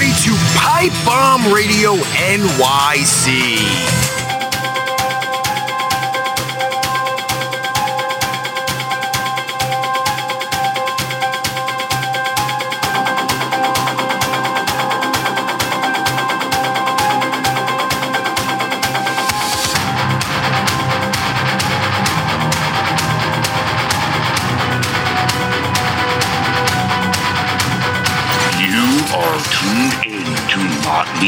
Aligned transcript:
Everybody, 0.00 0.30
to 0.30 0.32
Pipe 0.54 0.92
Bomb 1.04 1.52
Radio 1.52 1.94
NYC. 1.96 3.38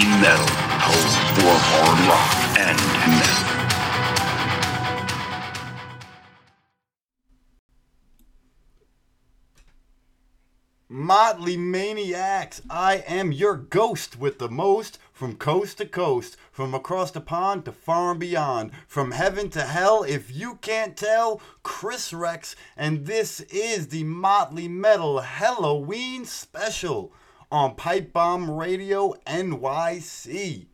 Motley 0.01 0.21
Metal, 0.23 0.47
hard 0.49 2.01
rock 2.09 2.33
and 2.59 2.79
metal. 3.19 3.41
Motley 10.89 11.59
Maniacs, 11.59 12.63
I 12.71 13.05
am 13.07 13.31
your 13.31 13.57
ghost 13.57 14.19
with 14.19 14.39
the 14.39 14.49
most 14.49 14.99
from 15.13 15.37
coast 15.37 15.77
to 15.79 15.85
coast, 15.85 16.39
from 16.51 16.73
across 16.73 17.11
the 17.11 17.21
pond 17.21 17.67
to 17.67 17.73
far 17.73 18.13
and 18.13 18.21
beyond, 18.21 18.71
from 18.87 19.11
heaven 19.11 19.51
to 19.51 19.61
hell. 19.61 20.03
If 20.03 20.35
you 20.35 20.55
can't 20.63 20.97
tell, 20.97 21.43
Kris 21.63 22.15
Rex, 22.15 22.57
and 22.75 23.05
this 23.05 23.41
is 23.41 23.89
the 23.89 24.05
Motley 24.05 24.67
Metal 24.67 25.21
Halloween 25.21 26.25
special 26.25 27.13
on 27.51 27.75
Pipe 27.75 28.13
Bomb 28.13 28.49
Radio 28.49 29.13
NYC. 29.27 30.67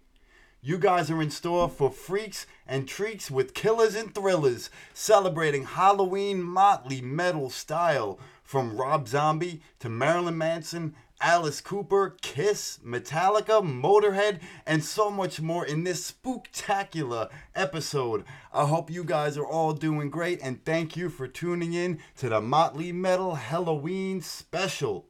You 0.60 0.78
guys 0.78 1.10
are 1.10 1.22
in 1.22 1.30
store 1.30 1.70
for 1.70 1.90
freaks 1.90 2.46
and 2.66 2.86
treats 2.86 3.30
with 3.30 3.54
killers 3.54 3.94
and 3.94 4.14
thrillers, 4.14 4.68
celebrating 4.92 5.64
Halloween 5.64 6.42
motley 6.42 7.00
metal 7.00 7.48
style 7.48 8.18
from 8.42 8.76
Rob 8.76 9.08
Zombie 9.08 9.62
to 9.78 9.88
Marilyn 9.88 10.36
Manson, 10.36 10.94
Alice 11.18 11.62
Cooper, 11.62 12.14
Kiss, 12.20 12.78
Metallica, 12.84 13.62
Motorhead, 13.62 14.40
and 14.66 14.84
so 14.84 15.10
much 15.10 15.40
more 15.40 15.64
in 15.64 15.84
this 15.84 16.12
spooktacular 16.12 17.30
episode. 17.54 18.24
I 18.52 18.66
hope 18.66 18.90
you 18.90 19.02
guys 19.02 19.38
are 19.38 19.46
all 19.46 19.72
doing 19.72 20.10
great 20.10 20.40
and 20.42 20.62
thank 20.66 20.94
you 20.94 21.08
for 21.08 21.26
tuning 21.26 21.72
in 21.72 22.00
to 22.18 22.28
the 22.28 22.42
Motley 22.42 22.92
Metal 22.92 23.36
Halloween 23.36 24.20
special. 24.20 25.06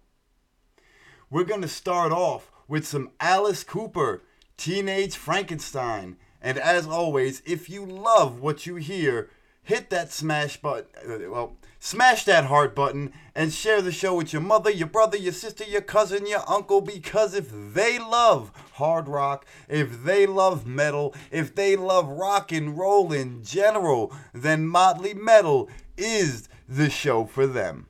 We're 1.29 1.45
going 1.45 1.63
to 1.63 1.69
start 1.69 2.13
off 2.13 2.53
with 2.69 2.87
some 2.87 3.11
Alice 3.19 3.65
Cooper, 3.65 4.23
Teenage 4.57 5.17
Frankenstein. 5.17 6.19
And 6.41 6.57
as 6.57 6.87
always, 6.87 7.43
if 7.45 7.69
you 7.69 7.85
love 7.85 8.41
what 8.41 8.65
you 8.65 8.77
hear, 8.77 9.29
hit 9.61 9.91
that 9.91 10.13
smash 10.13 10.57
button. 10.59 10.87
uh, 11.05 11.29
Well, 11.29 11.57
smash 11.81 12.25
that 12.27 12.45
heart 12.45 12.77
button 12.77 13.13
and 13.35 13.53
share 13.53 13.83
the 13.83 13.91
show 13.91 14.15
with 14.15 14.33
your 14.33 14.43
mother, 14.43 14.71
your 14.71 14.87
brother, 14.87 15.17
your 15.17 15.33
sister, 15.33 15.65
your 15.65 15.81
cousin, 15.81 16.29
your 16.29 16.49
uncle. 16.49 16.81
Because 16.81 17.35
if 17.35 17.51
they 17.53 17.99
love 17.99 18.53
hard 18.75 19.09
rock, 19.09 19.45
if 19.69 20.05
they 20.05 20.27
love 20.27 20.65
metal, 20.65 21.13
if 21.33 21.57
they 21.57 21.75
love 21.75 22.09
rock 22.09 22.53
and 22.53 22.79
roll 22.79 23.13
in 23.13 23.43
general, 23.43 24.15
then 24.33 24.69
Motley 24.69 25.15
Metal 25.15 25.69
is 25.97 26.49
the 26.69 26.89
show 26.89 27.25
for 27.25 27.49
them. 27.49 27.89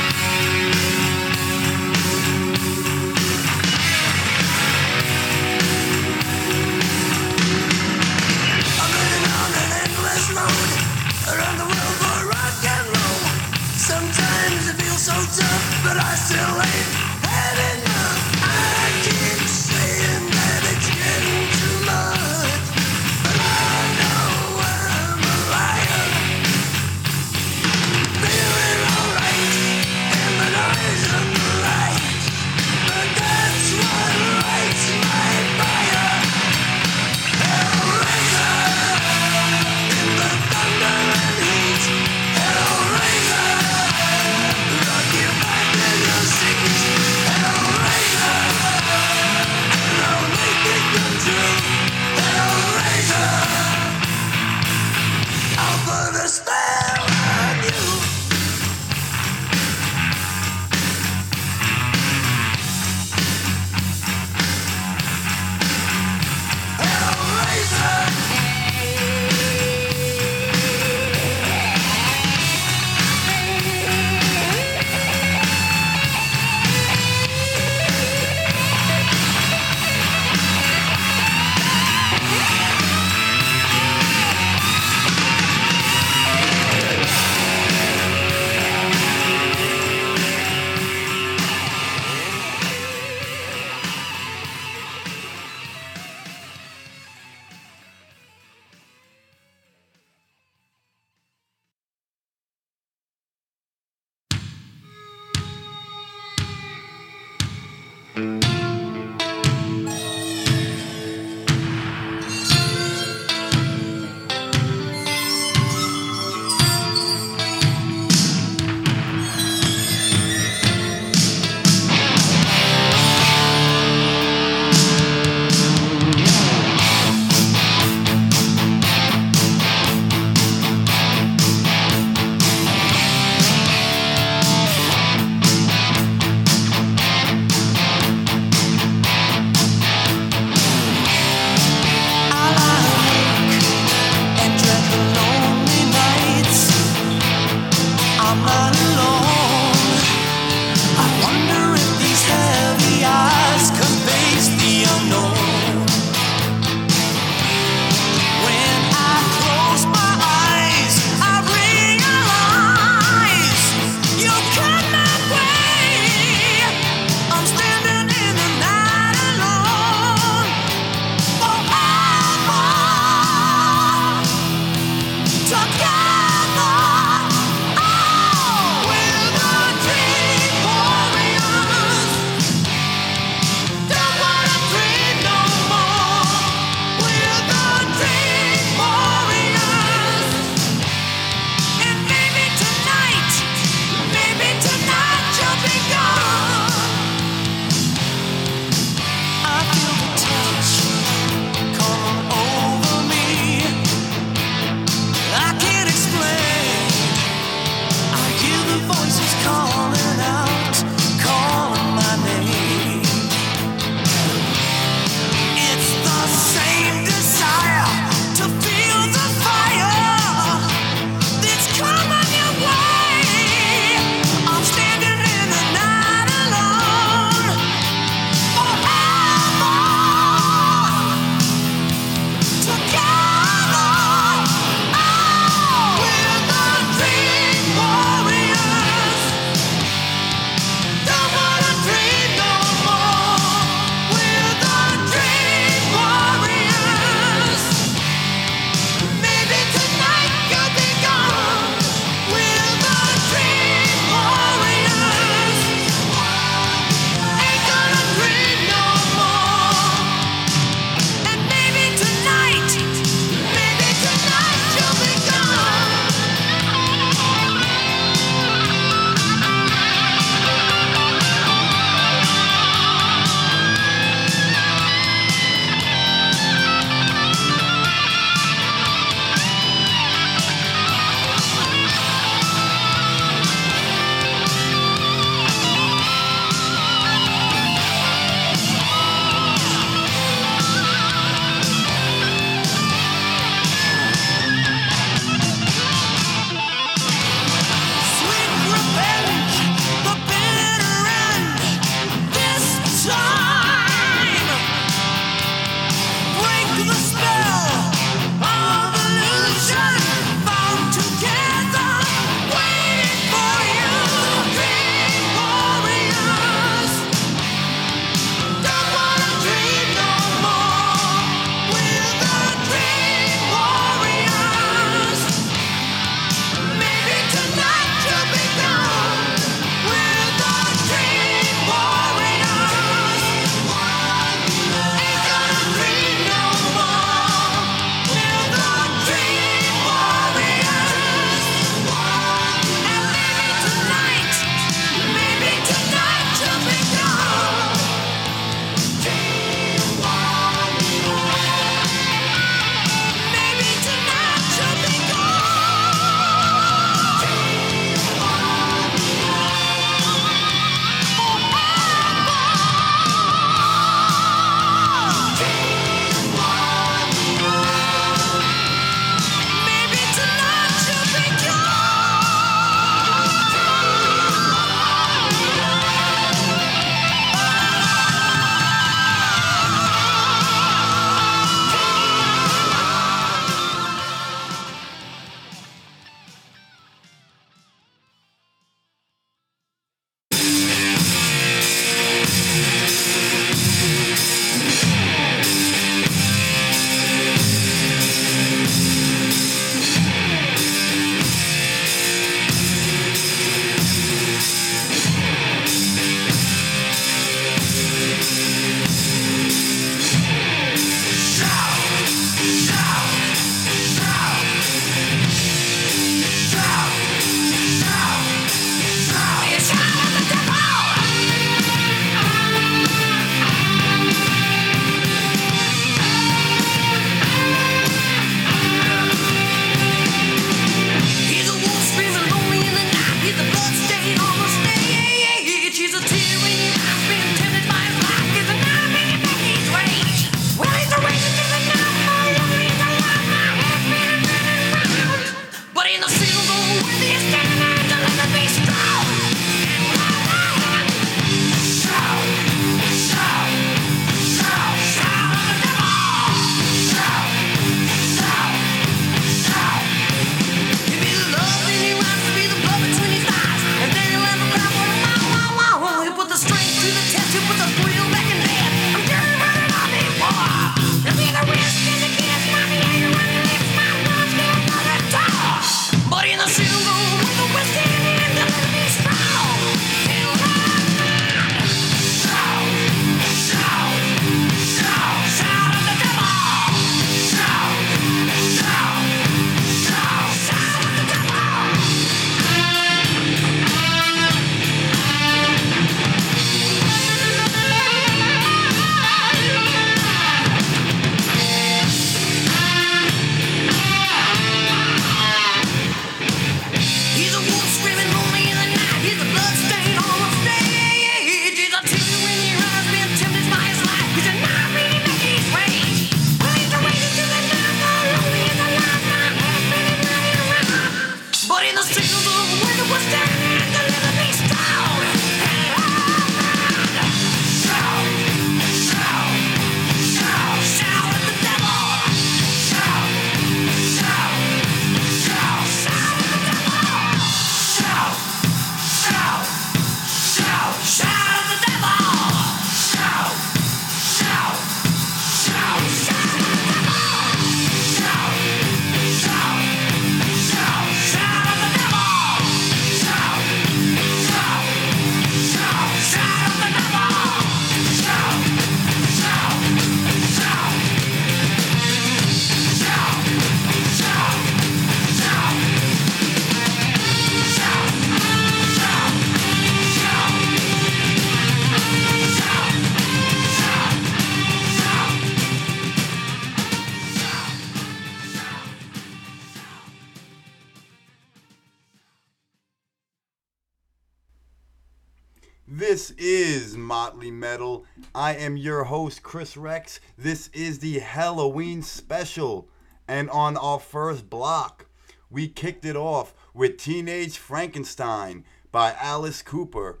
Am 588.40 588.56
your 588.56 588.84
host, 588.84 589.22
Kris 589.22 589.54
Rex. 589.54 590.00
This 590.16 590.48
is 590.54 590.78
the 590.78 591.00
Halloween 591.00 591.82
special. 591.82 592.70
And 593.06 593.28
on 593.28 593.58
our 593.58 593.78
first 593.78 594.30
block, 594.30 594.86
we 595.28 595.46
kicked 595.46 595.84
it 595.84 595.94
off 595.94 596.32
with 596.54 596.78
Teenage 596.78 597.36
Frankenstein 597.36 598.46
by 598.72 598.94
Alice 598.98 599.42
Cooper, 599.42 600.00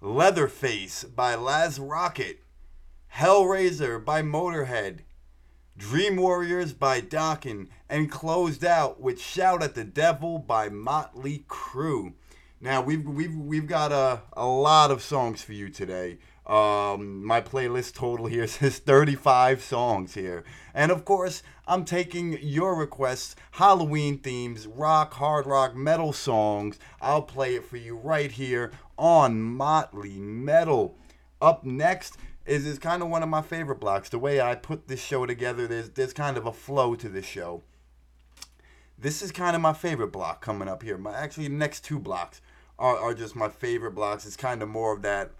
Leatherface 0.00 1.04
by 1.04 1.36
Lääz 1.36 1.78
Rockit, 1.78 2.38
Hellraiser 3.14 4.04
by 4.04 4.22
Motorhead, 4.22 5.02
Dream 5.76 6.16
Warriors 6.16 6.72
by 6.72 7.00
Dokken, 7.00 7.68
and 7.88 8.10
closed 8.10 8.64
out 8.64 9.00
with 9.00 9.20
Shout 9.20 9.62
at 9.62 9.76
the 9.76 9.84
Devil 9.84 10.40
by 10.40 10.68
Motley 10.68 11.44
Crue. 11.46 12.14
Now 12.60 12.82
we've 12.82 13.04
we've 13.04 13.36
we've 13.36 13.68
got 13.68 13.92
a, 13.92 14.22
a 14.32 14.46
lot 14.46 14.90
of 14.90 15.00
songs 15.00 15.44
for 15.44 15.52
you 15.52 15.68
today. 15.68 16.18
Um, 16.48 17.22
my 17.26 17.42
playlist 17.42 17.94
total 17.94 18.26
here 18.26 18.46
says 18.46 18.78
35 18.78 19.62
songs 19.62 20.14
here, 20.14 20.44
and 20.72 20.90
of 20.90 21.04
course 21.04 21.42
I'm 21.66 21.84
taking 21.84 22.38
your 22.40 22.74
requests, 22.74 23.36
Halloween 23.52 24.18
themes, 24.18 24.66
rock, 24.66 25.12
hard 25.14 25.44
rock, 25.44 25.76
metal 25.76 26.14
songs. 26.14 26.78
I'll 27.02 27.22
play 27.22 27.54
it 27.54 27.66
for 27.66 27.76
you 27.76 27.96
right 27.96 28.32
here 28.32 28.72
on 28.96 29.42
Motley 29.42 30.18
Metal. 30.18 30.96
Up 31.42 31.64
next 31.64 32.16
is 32.46 32.66
is 32.66 32.78
kind 32.78 33.02
of 33.02 33.10
one 33.10 33.22
of 33.22 33.28
my 33.28 33.42
favorite 33.42 33.78
blocks. 33.78 34.08
The 34.08 34.18
way 34.18 34.40
I 34.40 34.54
put 34.54 34.88
this 34.88 35.04
show 35.04 35.26
together, 35.26 35.66
there's 35.66 35.90
there's 35.90 36.14
kind 36.14 36.38
of 36.38 36.46
a 36.46 36.52
flow 36.52 36.94
to 36.94 37.10
this 37.10 37.26
show. 37.26 37.62
This 38.98 39.20
is 39.20 39.30
kind 39.30 39.54
of 39.54 39.60
my 39.60 39.74
favorite 39.74 40.12
block 40.12 40.40
coming 40.40 40.66
up 40.66 40.82
here. 40.82 40.96
My 40.96 41.14
actually 41.14 41.48
next 41.48 41.84
two 41.84 41.98
blocks 41.98 42.40
are, 42.78 42.96
are 42.96 43.14
just 43.14 43.36
my 43.36 43.48
favorite 43.48 43.94
blocks. 43.94 44.26
It's 44.26 44.36
kind 44.36 44.62
of 44.62 44.68
more 44.68 44.94
of 44.94 45.02
that 45.02 45.32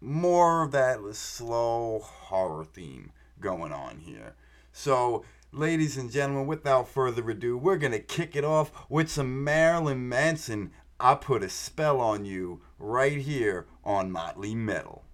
more 0.00 0.62
of 0.62 0.72
that 0.72 1.00
slow 1.14 2.00
horror 2.02 2.64
theme 2.64 3.12
going 3.40 3.72
on 3.72 3.98
here. 3.98 4.34
So, 4.72 5.24
ladies 5.52 5.96
and 5.96 6.10
gentlemen, 6.10 6.46
without 6.46 6.88
further 6.88 7.28
ado, 7.30 7.56
we're 7.56 7.76
going 7.76 7.92
to 7.92 7.98
kick 7.98 8.36
it 8.36 8.44
off 8.44 8.70
with 8.88 9.10
some 9.10 9.42
Marilyn 9.42 10.08
Manson. 10.08 10.70
I 11.00 11.14
put 11.14 11.42
a 11.42 11.48
spell 11.48 12.00
on 12.00 12.24
you 12.24 12.60
right 12.78 13.18
here 13.18 13.66
on 13.84 14.10
Motley 14.10 14.54
Metal. 14.54 15.04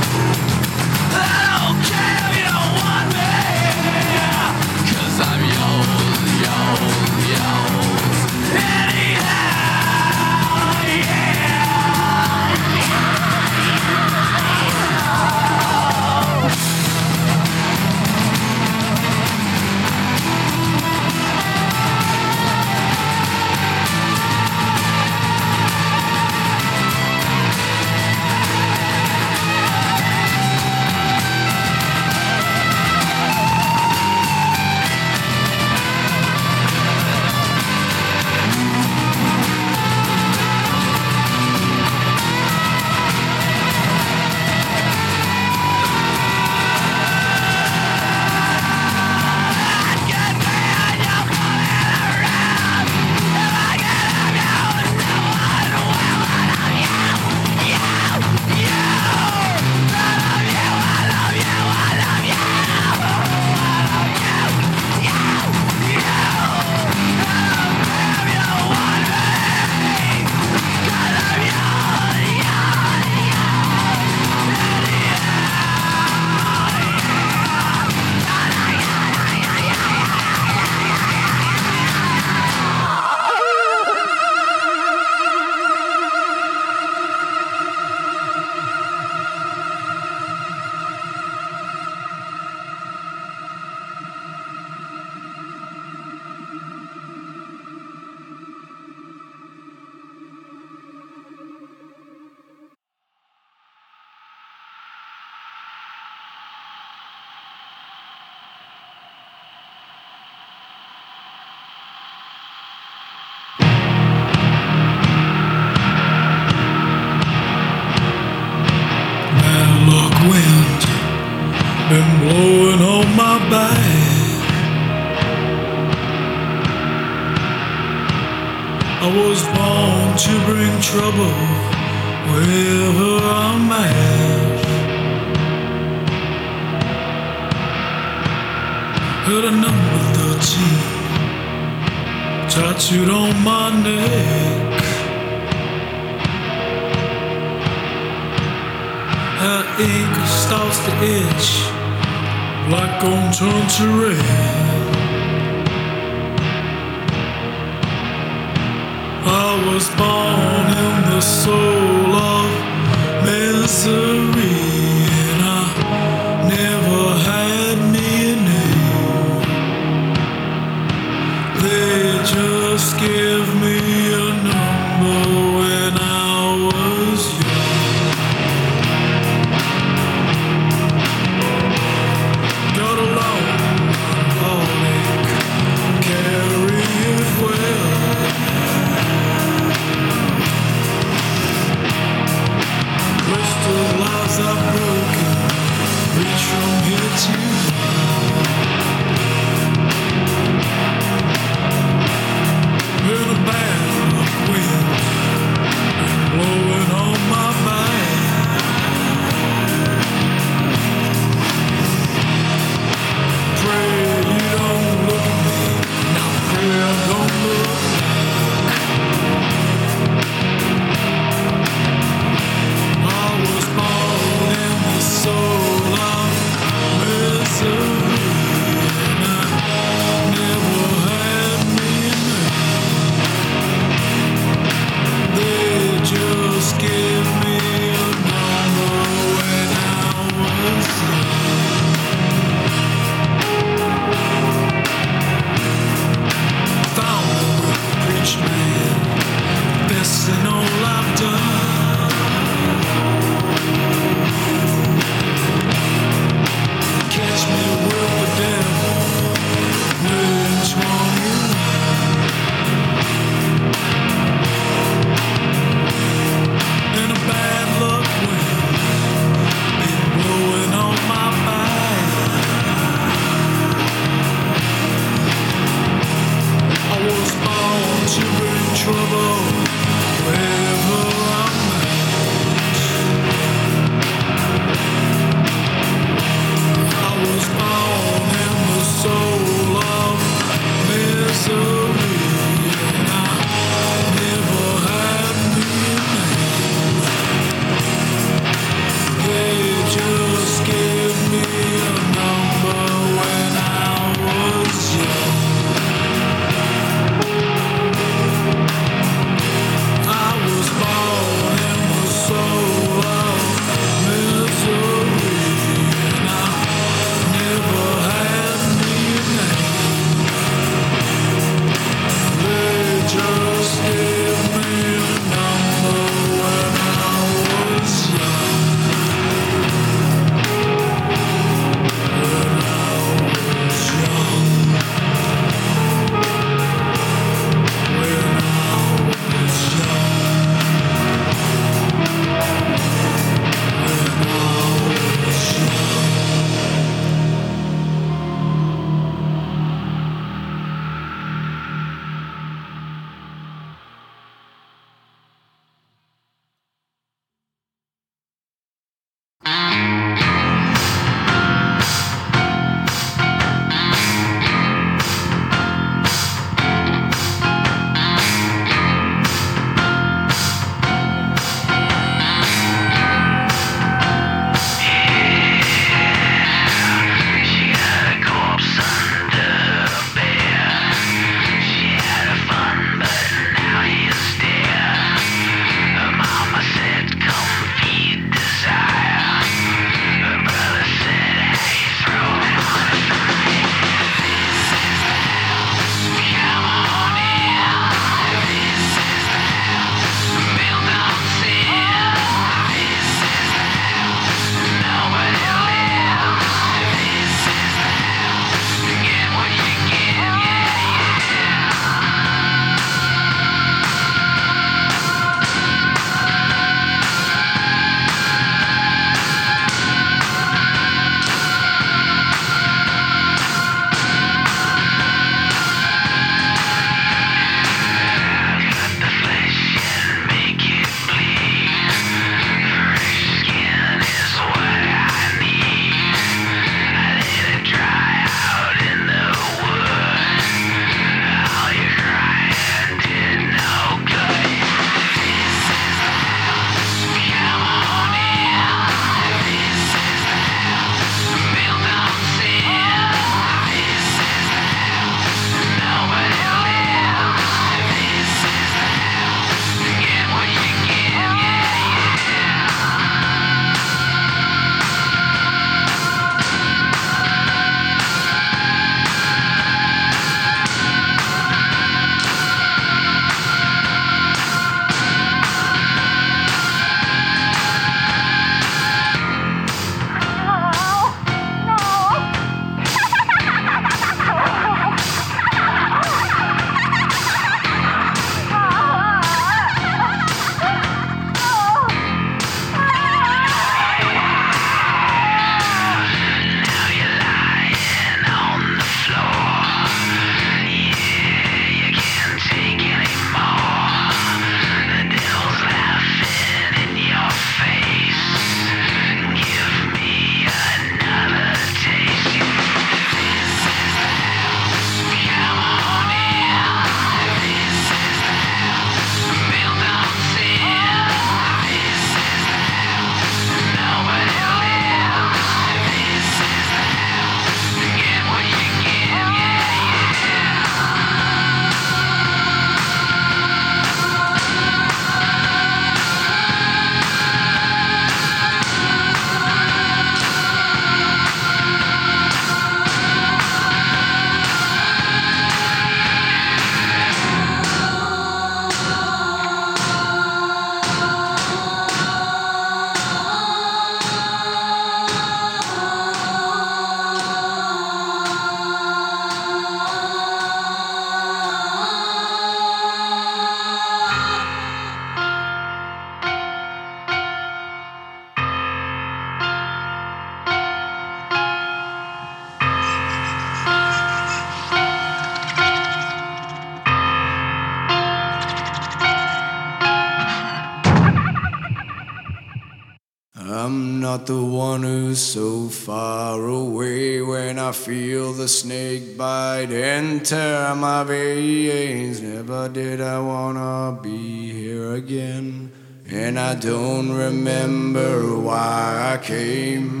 so 585.15 585.67
far 585.67 586.45
away 586.45 587.21
when 587.21 587.59
I 587.59 587.71
feel 587.71 588.33
the 588.33 588.47
snake 588.47 589.17
bite 589.17 589.71
enter 589.71 590.73
my 590.75 591.03
veins. 591.03 592.21
Never 592.21 592.69
did 592.69 593.01
I 593.01 593.19
wanna 593.19 593.99
be 594.01 594.51
here 594.51 594.93
again, 594.93 595.71
and 596.09 596.39
I 596.39 596.55
don't 596.55 597.11
remember 597.11 598.37
why 598.37 599.13
I 599.13 599.25
came. 599.25 600.00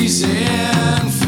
reason 0.00 1.19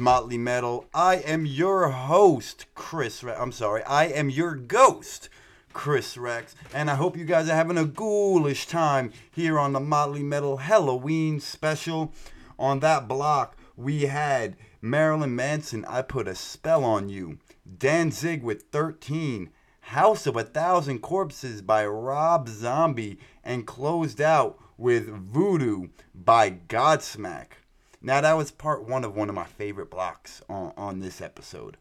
Motley 0.00 0.38
Metal. 0.38 0.86
I 0.94 1.16
am 1.16 1.44
your 1.44 1.90
host, 1.90 2.64
Kris. 2.74 3.22
Re- 3.22 3.34
I'm 3.34 3.52
sorry, 3.52 3.84
I 3.84 4.06
am 4.06 4.30
your 4.30 4.54
ghost, 4.54 5.28
Kris 5.74 6.16
Rex, 6.16 6.54
and 6.74 6.90
I 6.90 6.94
hope 6.94 7.18
you 7.18 7.26
guys 7.26 7.48
are 7.50 7.54
having 7.54 7.76
a 7.76 7.84
ghoulish 7.84 8.66
time 8.66 9.12
here 9.30 9.58
on 9.58 9.74
the 9.74 9.80
Motley 9.80 10.22
Metal 10.22 10.56
Halloween 10.56 11.38
special. 11.38 12.12
On 12.58 12.80
that 12.80 13.06
block, 13.06 13.58
we 13.76 14.02
had 14.02 14.56
Marilyn 14.80 15.36
Manson. 15.36 15.84
I 15.84 16.00
put 16.00 16.26
a 16.26 16.34
spell 16.34 16.82
on 16.82 17.10
you. 17.10 17.38
Danzig 17.78 18.42
with 18.42 18.64
13. 18.72 19.50
House 19.80 20.26
of 20.26 20.36
a 20.36 20.44
Thousand 20.44 21.00
Corpses 21.00 21.60
by 21.60 21.84
Rob 21.84 22.48
Zombie, 22.48 23.18
and 23.44 23.66
closed 23.66 24.20
out 24.20 24.58
with 24.78 25.08
Voodoo 25.08 25.88
by 26.14 26.50
Godsmack. 26.50 27.59
Now, 28.02 28.20
that 28.20 28.36
was 28.36 28.50
part 28.50 28.88
one 28.88 29.04
of 29.04 29.14
one 29.14 29.28
of 29.28 29.34
my 29.34 29.44
favorite 29.44 29.90
blocks 29.90 30.42
on, 30.48 30.72
on 30.76 31.00
this 31.00 31.20
episode. 31.20 31.76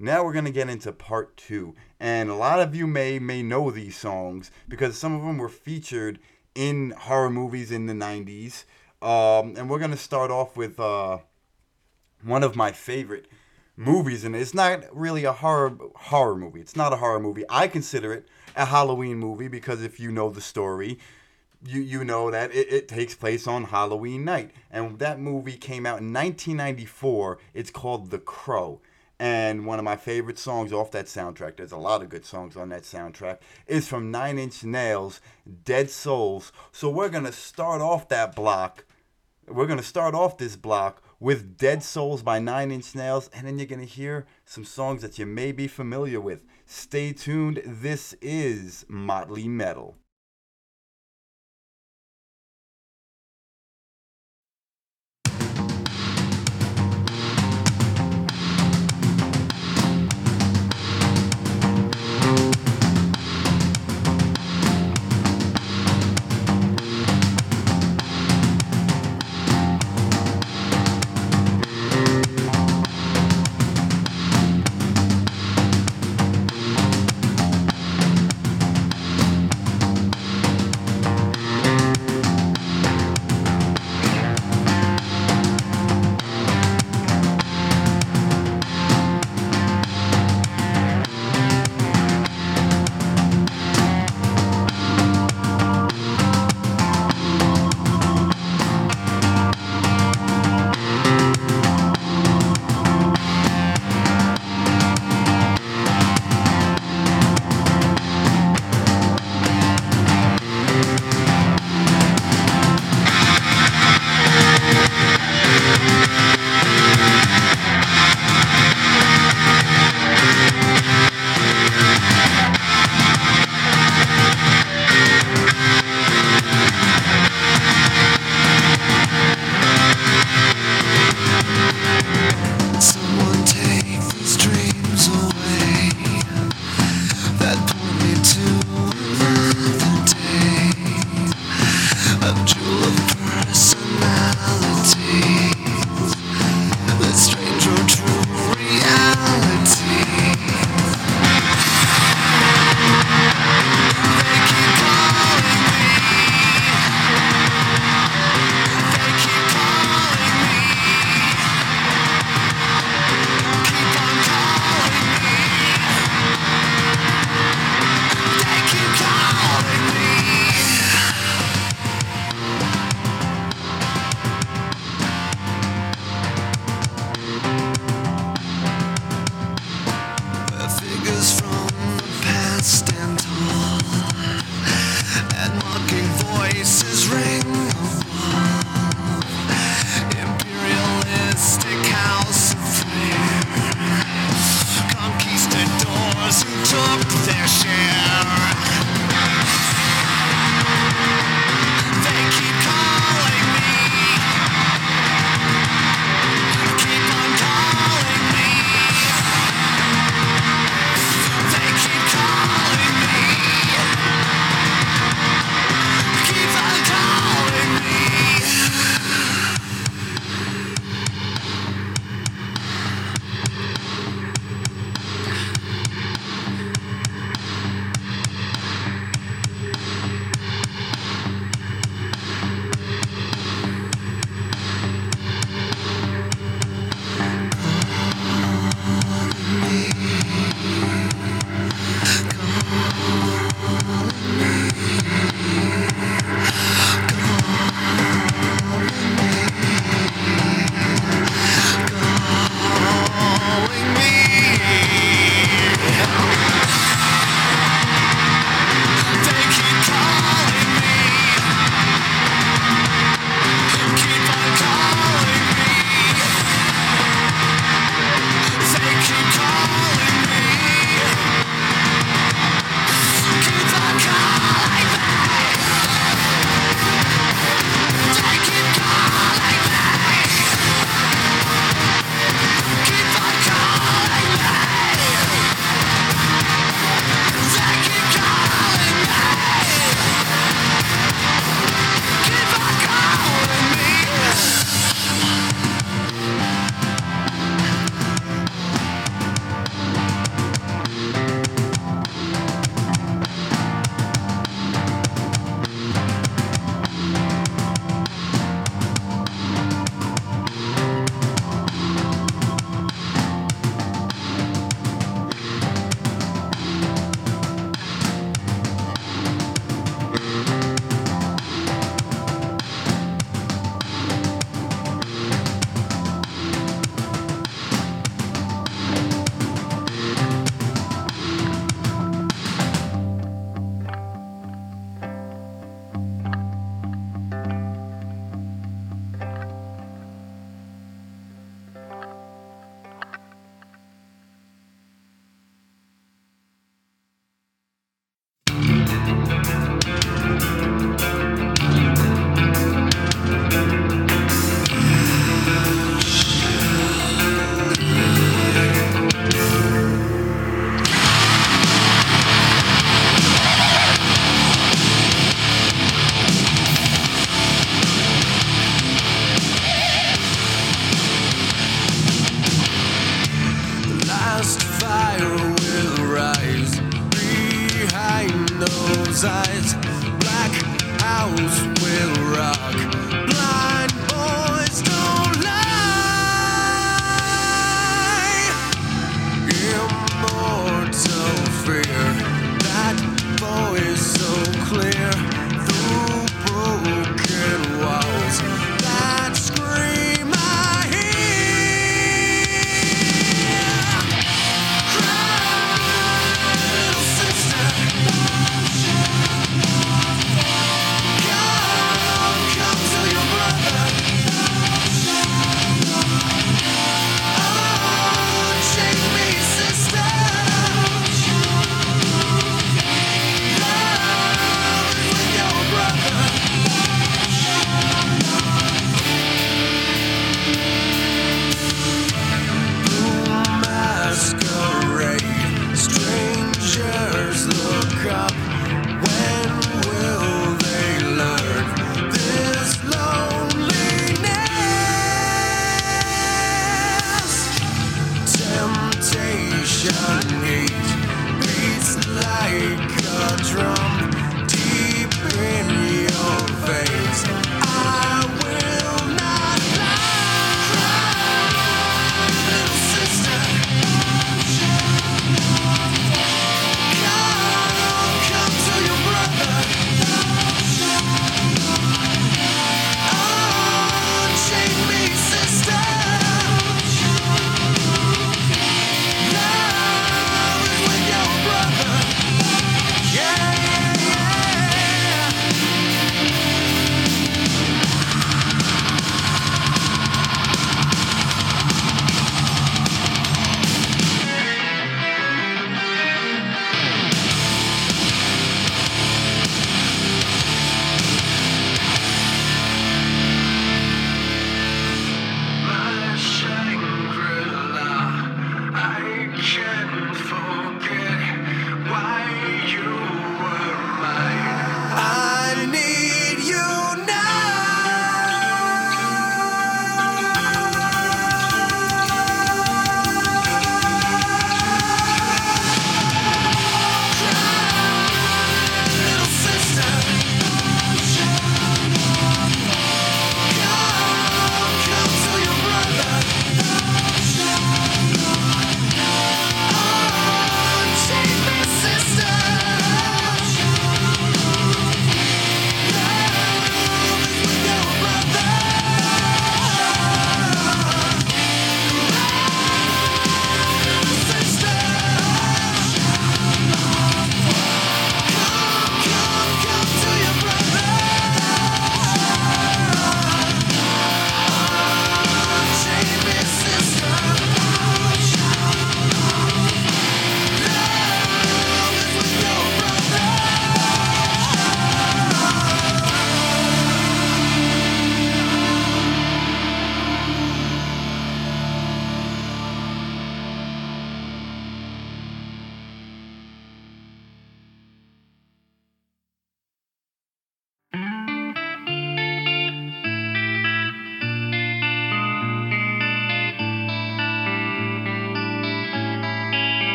Now 0.00 0.22
we're 0.22 0.32
gonna 0.32 0.52
get 0.52 0.70
into 0.70 0.92
part 0.92 1.36
two, 1.36 1.74
and 1.98 2.30
a 2.30 2.36
lot 2.36 2.60
of 2.60 2.72
you 2.72 2.86
may 2.86 3.18
may 3.18 3.42
know 3.42 3.72
these 3.72 3.96
songs 3.96 4.52
because 4.68 4.96
some 4.96 5.12
of 5.12 5.22
them 5.22 5.38
were 5.38 5.48
featured 5.48 6.20
in 6.54 6.92
horror 6.92 7.30
movies 7.30 7.72
in 7.72 7.86
the 7.86 7.94
'90s. 7.94 8.62
Um, 9.02 9.56
and 9.56 9.68
we're 9.68 9.80
gonna 9.80 9.96
start 9.96 10.30
off 10.30 10.56
with 10.56 10.78
uh, 10.78 11.18
one 12.22 12.44
of 12.44 12.54
my 12.54 12.70
favorite 12.70 13.26
movies, 13.76 14.22
and 14.22 14.36
it's 14.36 14.54
not 14.54 14.84
really 14.96 15.24
a 15.24 15.32
horror 15.32 15.76
horror 15.96 16.36
movie. 16.36 16.60
It's 16.60 16.76
not 16.76 16.92
a 16.92 16.96
horror 16.96 17.18
movie. 17.18 17.44
I 17.50 17.66
consider 17.66 18.12
it 18.12 18.28
a 18.54 18.66
Halloween 18.66 19.18
movie 19.18 19.48
because 19.48 19.82
if 19.82 19.98
you 19.98 20.12
know 20.12 20.30
the 20.30 20.40
story, 20.40 21.00
you 21.64 21.80
you 21.80 22.04
know 22.04 22.30
that 22.30 22.54
it, 22.54 22.72
it 22.72 22.88
takes 22.88 23.14
place 23.14 23.46
on 23.46 23.64
Halloween 23.64 24.24
night, 24.24 24.52
and 24.70 24.98
that 24.98 25.18
movie 25.18 25.56
came 25.56 25.86
out 25.86 26.00
in 26.00 26.12
1994. 26.12 27.38
It's 27.54 27.70
called 27.70 28.10
The 28.10 28.18
Crow. 28.18 28.80
And 29.20 29.66
one 29.66 29.80
of 29.80 29.84
my 29.84 29.96
favorite 29.96 30.38
songs 30.38 30.72
off 30.72 30.92
that 30.92 31.06
soundtrack, 31.06 31.56
there's 31.56 31.72
a 31.72 31.76
lot 31.76 32.02
of 32.02 32.08
good 32.08 32.24
songs 32.24 32.56
on 32.56 32.68
that 32.68 32.84
soundtrack, 32.84 33.38
is 33.66 33.88
from 33.88 34.12
Nine 34.12 34.38
Inch 34.38 34.62
Nails, 34.62 35.20
Dead 35.64 35.90
Souls. 35.90 36.52
So 36.70 36.88
we're 36.88 37.08
going 37.08 37.24
to 37.24 37.32
start 37.32 37.80
off 37.80 38.08
that 38.10 38.36
block. 38.36 38.84
We're 39.48 39.66
going 39.66 39.80
to 39.80 39.84
start 39.84 40.14
off 40.14 40.38
this 40.38 40.54
block 40.54 41.02
with 41.18 41.56
Dead 41.56 41.82
Souls 41.82 42.22
by 42.22 42.38
Nine 42.38 42.70
Inch 42.70 42.94
Nails, 42.94 43.28
and 43.34 43.44
then 43.44 43.58
you're 43.58 43.66
going 43.66 43.80
to 43.80 43.86
hear 43.86 44.26
some 44.44 44.64
songs 44.64 45.02
that 45.02 45.18
you 45.18 45.26
may 45.26 45.50
be 45.50 45.66
familiar 45.66 46.20
with. 46.20 46.44
Stay 46.64 47.12
tuned. 47.12 47.60
This 47.66 48.14
is 48.22 48.86
Motley 48.88 49.48
Metal. 49.48 49.96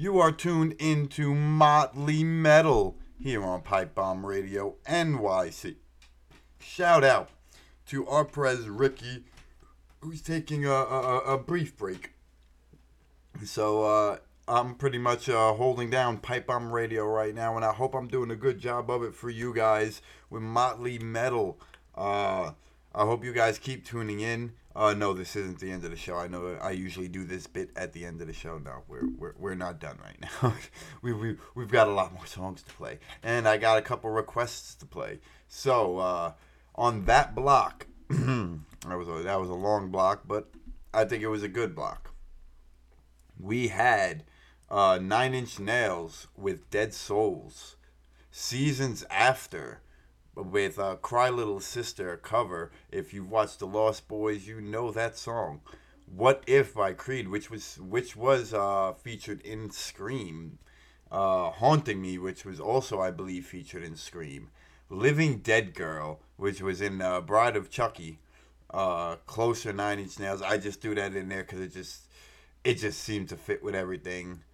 You 0.00 0.20
are 0.20 0.30
tuned 0.30 0.76
into 0.78 1.34
Motley 1.34 2.22
Metal 2.22 2.96
here 3.18 3.42
on 3.42 3.62
Pipebomb 3.62 4.24
Radio 4.24 4.76
NYC. 4.86 5.74
Shout 6.60 7.02
out 7.02 7.30
to 7.86 8.06
our 8.06 8.24
pres 8.24 8.68
Ricky, 8.68 9.24
who's 10.00 10.22
taking 10.22 10.64
a, 10.64 10.70
a, 10.70 11.18
a 11.34 11.36
brief 11.36 11.76
break. 11.76 12.12
So 13.44 13.82
uh, 13.82 14.18
I'm 14.46 14.76
pretty 14.76 14.98
much 14.98 15.28
uh, 15.28 15.54
holding 15.54 15.90
down 15.90 16.18
Pipebomb 16.18 16.70
Radio 16.70 17.04
right 17.04 17.34
now, 17.34 17.56
and 17.56 17.64
I 17.64 17.72
hope 17.72 17.96
I'm 17.96 18.06
doing 18.06 18.30
a 18.30 18.36
good 18.36 18.60
job 18.60 18.92
of 18.92 19.02
it 19.02 19.16
for 19.16 19.30
you 19.30 19.52
guys 19.52 20.00
with 20.30 20.42
Motley 20.42 21.00
Metal. 21.00 21.58
Uh, 21.96 22.52
I 22.94 23.04
hope 23.04 23.24
you 23.24 23.32
guys 23.32 23.58
keep 23.58 23.84
tuning 23.84 24.20
in. 24.20 24.52
Uh, 24.78 24.94
no, 24.94 25.12
this 25.12 25.34
isn't 25.34 25.58
the 25.58 25.72
end 25.72 25.84
of 25.84 25.90
the 25.90 25.96
show. 25.96 26.16
I 26.16 26.28
know 26.28 26.56
I 26.62 26.70
usually 26.70 27.08
do 27.08 27.24
this 27.24 27.48
bit 27.48 27.70
at 27.74 27.92
the 27.92 28.04
end 28.04 28.20
of 28.20 28.28
the 28.28 28.32
show. 28.32 28.58
No, 28.58 28.84
we're 28.86 29.08
we're, 29.18 29.34
we're 29.36 29.54
not 29.56 29.80
done 29.80 29.98
right 30.00 30.16
now. 30.20 30.54
we, 31.02 31.12
we, 31.12 31.36
we've 31.56 31.70
got 31.70 31.88
a 31.88 31.90
lot 31.90 32.14
more 32.14 32.26
songs 32.26 32.62
to 32.62 32.72
play. 32.74 33.00
And 33.24 33.48
I 33.48 33.56
got 33.56 33.78
a 33.78 33.82
couple 33.82 34.08
requests 34.10 34.76
to 34.76 34.86
play. 34.86 35.18
So, 35.48 35.98
uh, 35.98 36.32
on 36.76 37.06
that 37.06 37.34
block, 37.34 37.88
that 38.08 38.60
was 38.84 39.08
a, 39.08 39.24
that 39.24 39.40
was 39.40 39.50
a 39.50 39.54
long 39.54 39.90
block, 39.90 40.22
but 40.28 40.48
I 40.94 41.04
think 41.04 41.24
it 41.24 41.28
was 41.28 41.42
a 41.42 41.48
good 41.48 41.74
block. 41.74 42.14
We 43.36 43.68
had 43.68 44.22
uh, 44.70 45.00
Nine 45.02 45.34
Inch 45.34 45.58
Nails 45.58 46.28
with 46.36 46.70
Dead 46.70 46.94
Souls. 46.94 47.74
Seasons 48.30 49.04
After 49.10 49.80
with 50.38 50.78
uh, 50.78 50.96
Cry 50.96 51.30
Little 51.30 51.60
Sister 51.60 52.16
cover. 52.16 52.70
If 52.90 53.12
you've 53.12 53.30
watched 53.30 53.58
The 53.58 53.66
Lost 53.66 54.08
Boys, 54.08 54.46
you 54.46 54.60
know 54.60 54.90
that 54.92 55.16
song. 55.16 55.60
What 56.06 56.42
If 56.46 56.74
by 56.74 56.92
Creed, 56.92 57.28
which 57.28 57.50
was 57.50 57.78
which 57.78 58.16
was 58.16 58.54
uh, 58.54 58.94
featured 58.94 59.40
in 59.42 59.70
Scream. 59.70 60.58
Uh, 61.10 61.50
Haunting 61.50 62.02
Me, 62.02 62.18
which 62.18 62.44
was 62.44 62.60
also, 62.60 63.00
I 63.00 63.10
believe, 63.10 63.46
featured 63.46 63.82
in 63.82 63.96
Scream. 63.96 64.50
Living 64.90 65.38
Dead 65.38 65.74
Girl, 65.74 66.20
which 66.36 66.60
was 66.60 66.80
in 66.80 67.00
uh, 67.00 67.20
Bride 67.20 67.56
of 67.56 67.70
Chucky. 67.70 68.18
Uh, 68.70 69.16
Closer 69.26 69.72
Nine 69.72 69.98
Inch 69.98 70.18
Nails. 70.18 70.42
I 70.42 70.58
just 70.58 70.82
threw 70.82 70.94
that 70.94 71.16
in 71.16 71.28
there 71.30 71.42
because 71.42 71.60
it 71.60 71.72
just 71.72 72.08
it 72.64 72.74
just 72.74 73.00
seemed 73.00 73.30
to 73.30 73.36
fit 73.36 73.62
with 73.62 73.74
everything. 73.74 74.44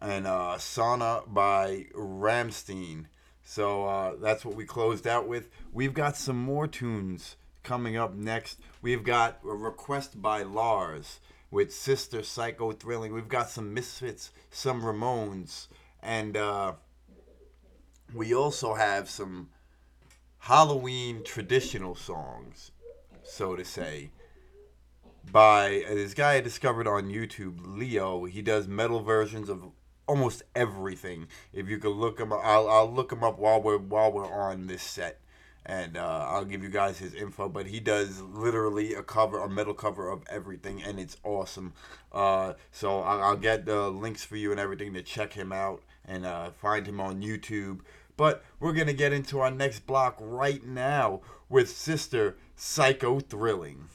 And 0.00 0.26
uh, 0.26 0.58
Sonne 0.58 1.22
by 1.28 1.86
Rammstein. 1.94 3.06
So 3.50 3.84
uh, 3.84 4.12
that's 4.20 4.44
what 4.44 4.54
we 4.54 4.64
closed 4.64 5.08
out 5.08 5.26
with. 5.26 5.48
We've 5.72 5.92
got 5.92 6.16
some 6.16 6.36
more 6.36 6.68
tunes 6.68 7.34
coming 7.64 7.96
up 7.96 8.14
next. 8.14 8.60
We've 8.80 9.02
got 9.02 9.40
a 9.42 9.48
request 9.48 10.22
by 10.22 10.44
Lars 10.44 11.18
with 11.50 11.74
Sister 11.74 12.22
Psycho 12.22 12.70
Thrilling. 12.70 13.12
We've 13.12 13.26
got 13.26 13.50
some 13.50 13.74
Misfits, 13.74 14.30
some 14.52 14.82
Ramones, 14.82 15.66
and 16.00 16.36
uh, 16.36 16.74
we 18.14 18.32
also 18.32 18.74
have 18.74 19.10
some 19.10 19.48
Halloween 20.38 21.24
traditional 21.24 21.96
songs, 21.96 22.70
so 23.24 23.56
to 23.56 23.64
say, 23.64 24.12
by 25.32 25.82
this 25.88 26.14
guy 26.14 26.34
I 26.34 26.40
discovered 26.40 26.86
on 26.86 27.08
YouTube, 27.10 27.58
Leo. 27.64 28.26
He 28.26 28.42
does 28.42 28.68
metal 28.68 29.02
versions 29.02 29.48
of 29.48 29.72
almost 30.06 30.42
everything. 30.54 31.28
If 31.52 31.68
you 31.68 31.78
could 31.78 31.96
look 31.96 32.18
him 32.18 32.32
up, 32.32 32.40
I'll, 32.42 32.68
I'll 32.68 32.92
look 32.92 33.12
him 33.12 33.22
up 33.22 33.38
while 33.38 33.60
we're 33.62 33.78
while 33.78 34.12
we're 34.12 34.32
on 34.32 34.66
this 34.66 34.82
set, 34.82 35.20
and 35.64 35.96
uh, 35.96 36.26
I'll 36.28 36.44
give 36.44 36.62
you 36.62 36.68
guys 36.68 36.98
his 36.98 37.14
info. 37.14 37.48
But 37.48 37.66
he 37.66 37.80
does 37.80 38.20
literally 38.20 38.94
a 38.94 39.02
cover, 39.02 39.38
a 39.38 39.48
metal 39.48 39.74
cover 39.74 40.10
of 40.10 40.22
everything, 40.28 40.82
and 40.82 40.98
it's 40.98 41.16
awesome. 41.24 41.74
Uh, 42.12 42.54
so 42.72 43.00
I'll, 43.00 43.22
I'll 43.22 43.36
get 43.36 43.66
the 43.66 43.90
links 43.90 44.24
for 44.24 44.36
you 44.36 44.50
and 44.50 44.60
everything 44.60 44.94
to 44.94 45.02
check 45.02 45.32
him 45.32 45.52
out 45.52 45.82
and 46.04 46.26
uh, 46.26 46.50
find 46.50 46.86
him 46.86 47.00
on 47.00 47.22
YouTube. 47.22 47.80
But 48.16 48.44
we're 48.58 48.72
gonna 48.74 48.92
get 48.92 49.12
into 49.12 49.40
our 49.40 49.50
next 49.50 49.86
block 49.86 50.16
right 50.20 50.64
now 50.66 51.20
with 51.48 51.70
Sister 51.70 52.36
Psycho 52.54 53.20
Thrilling. 53.20 53.88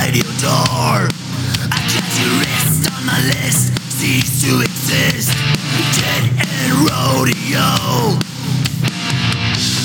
Inside 0.00 0.16
your 0.16 0.32
door. 0.40 1.08
I 1.72 1.78
got 1.92 2.08
your 2.16 2.32
wrist 2.40 2.88
on 2.92 3.04
my 3.06 3.20
list, 3.26 3.76
cease 3.90 4.42
to 4.42 4.60
exist. 4.60 5.36
Dead 6.00 6.24
end 6.40 6.72
rodeo. 6.88 7.68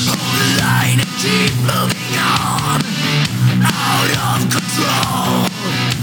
Hold 0.07 0.31
the 0.39 0.47
line 0.61 0.99
and 0.99 1.13
keep 1.19 1.51
moving 1.67 2.15
on. 2.15 2.79
Out 3.59 4.11
of 4.23 4.41
control. 4.49 5.47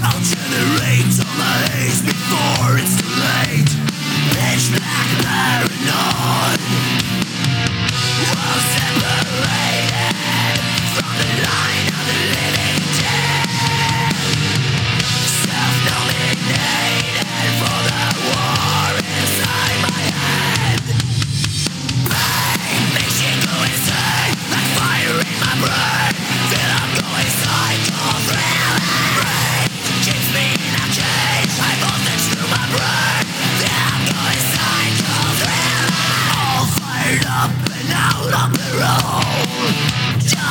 I'll 0.04 0.20
generate 0.20 1.12
all 1.20 1.34
my 1.38 1.58
haze 1.72 2.02
before 2.02 2.78
it's 2.78 2.96
too 3.00 3.12
late. 3.16 3.70
Pitch 4.36 4.70
black 4.76 5.08
paranoid. 5.24 6.91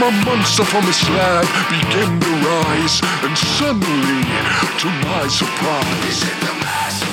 For 0.00 0.10
my 0.10 0.24
monster 0.24 0.64
from 0.64 0.88
a 0.88 0.92
slab 0.94 1.44
began 1.68 2.18
to 2.20 2.30
rise, 2.48 3.02
and 3.20 3.36
suddenly, 3.36 4.24
to 4.80 4.88
my 5.04 5.28
surprise, 5.28 6.20
the 6.40 6.54
mash. 6.64 7.04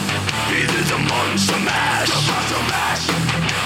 He 0.47 0.63
did 0.63 0.87
the 0.87 0.97
monster 1.11 1.59
mash. 1.67 2.07
The 2.07 2.23
monster 2.31 2.63
mash. 2.71 3.03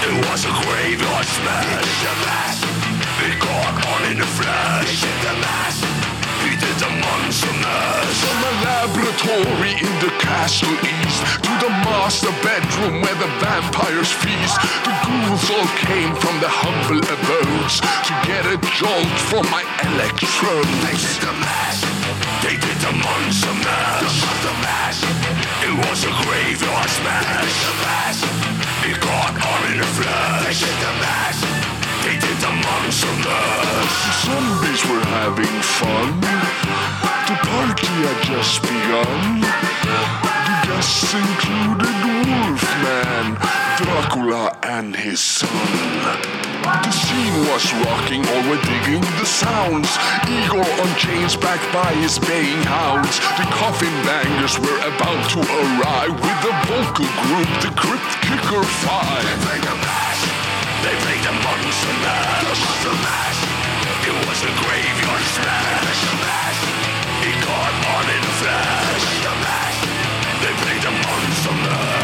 It 0.09 0.25
was 0.25 0.41
a 0.49 0.53
graveyard 0.65 1.27
smash. 1.37 1.69
He 1.69 1.77
did 1.77 2.01
the 2.01 2.15
mash. 2.25 2.59
It 3.21 3.37
caught 3.37 3.77
on 3.93 4.01
in 4.09 4.21
a 4.21 4.25
flash. 4.25 4.89
He 4.89 5.05
did 5.05 5.19
the 5.21 5.33
mash. 5.37 5.79
He 6.41 6.51
did 6.57 6.75
the 6.81 6.89
monster 6.89 7.53
mash. 7.61 8.17
from 8.25 8.37
my 8.41 8.53
laboratory 8.65 9.73
in 9.85 9.93
the 10.01 10.20
castle 10.31 10.71
east 10.95 11.21
to 11.43 11.51
the 11.59 11.71
master 11.83 12.31
bedroom 12.39 13.03
where 13.03 13.17
the 13.19 13.27
vampires 13.43 14.11
feast. 14.23 14.55
The 14.87 14.93
ghouls 15.03 15.45
all 15.51 15.69
came 15.83 16.15
from 16.23 16.35
the 16.39 16.47
humble 16.47 17.03
abodes 17.03 17.83
to 18.07 18.13
get 18.23 18.47
a 18.47 18.55
jolt 18.79 19.11
from 19.27 19.43
my 19.51 19.63
They 19.83 19.91
electrodes. 19.91 20.71
did 21.03 21.19
the 21.27 21.35
mash. 21.43 21.83
They 22.43 22.55
did 22.55 22.77
the 22.79 22.93
monster 22.95 23.55
mash. 23.59 23.99
The 23.99 24.11
monster 24.23 24.55
mash. 24.63 24.99
It 25.67 25.73
was 25.83 25.99
a 26.07 26.13
graveyard 26.23 26.89
smash. 26.95 27.27
They 27.27 27.51
did 27.51 27.59
the 27.67 27.75
mash. 27.83 28.19
It 28.87 28.97
got 29.03 29.33
on 29.35 29.61
in 29.71 29.77
the 29.83 29.89
flash. 29.99 30.47
They 30.47 30.55
did 30.63 30.77
the 30.79 30.93
mash. 31.03 31.60
They 32.01 32.17
did 32.17 32.37
the 32.41 32.49
monster 32.49 33.13
mash. 33.21 33.95
The 34.01 34.13
zombies 34.25 34.81
were 34.89 35.05
having 35.05 35.55
fun. 35.77 36.19
The 37.29 37.37
party 37.45 37.93
had 38.01 38.19
just 38.25 38.61
begun. 38.63 39.41
The 39.45 40.55
guests 40.65 41.13
included 41.13 41.93
Wolfman, 42.01 43.37
Dracula, 43.77 44.57
and 44.63 44.95
his 44.95 45.19
son. 45.19 45.49
The 46.63 46.91
scene 46.91 47.37
was 47.53 47.69
rocking, 47.85 48.25
all 48.33 48.49
were 48.49 48.61
digging 48.65 49.05
the 49.21 49.25
sounds. 49.25 49.89
Igor 50.25 50.65
on 50.81 50.89
chains 50.97 51.35
backed 51.35 51.71
by 51.71 51.93
his 52.01 52.17
baying 52.17 52.65
hounds. 52.65 53.17
The 53.37 53.45
coffin 53.53 53.93
bangers 54.09 54.57
were 54.57 54.79
about 54.89 55.21
to 55.37 55.39
arrive 55.39 56.17
with 56.17 56.39
the 56.41 56.53
vocal 56.65 57.09
group, 57.29 57.49
the 57.61 57.71
Crypt 57.77 58.11
Kicker 58.25 58.63
Five. 58.81 60.00
They 60.81 60.95
played 60.97 61.21
the 61.21 61.29
the 61.29 61.37
monster 61.45 61.93
mash. 62.01 62.41
The 62.41 62.57
monster 62.57 62.95
mash. 63.05 63.41
It 64.01 64.15
was 64.25 64.39
a 64.41 64.51
graveyard 64.65 65.25
smash. 65.37 66.01
The 66.09 66.15
mash. 66.25 66.61
It 67.21 67.37
caught 67.45 67.75
on 67.93 68.05
in 68.09 68.23
a 68.25 68.33
flash. 68.41 69.05
The 69.21 69.33
mash. 69.45 69.79
They 70.41 70.53
played 70.61 70.81
the 70.81 70.91
monster 71.05 71.53
mash. 71.53 72.00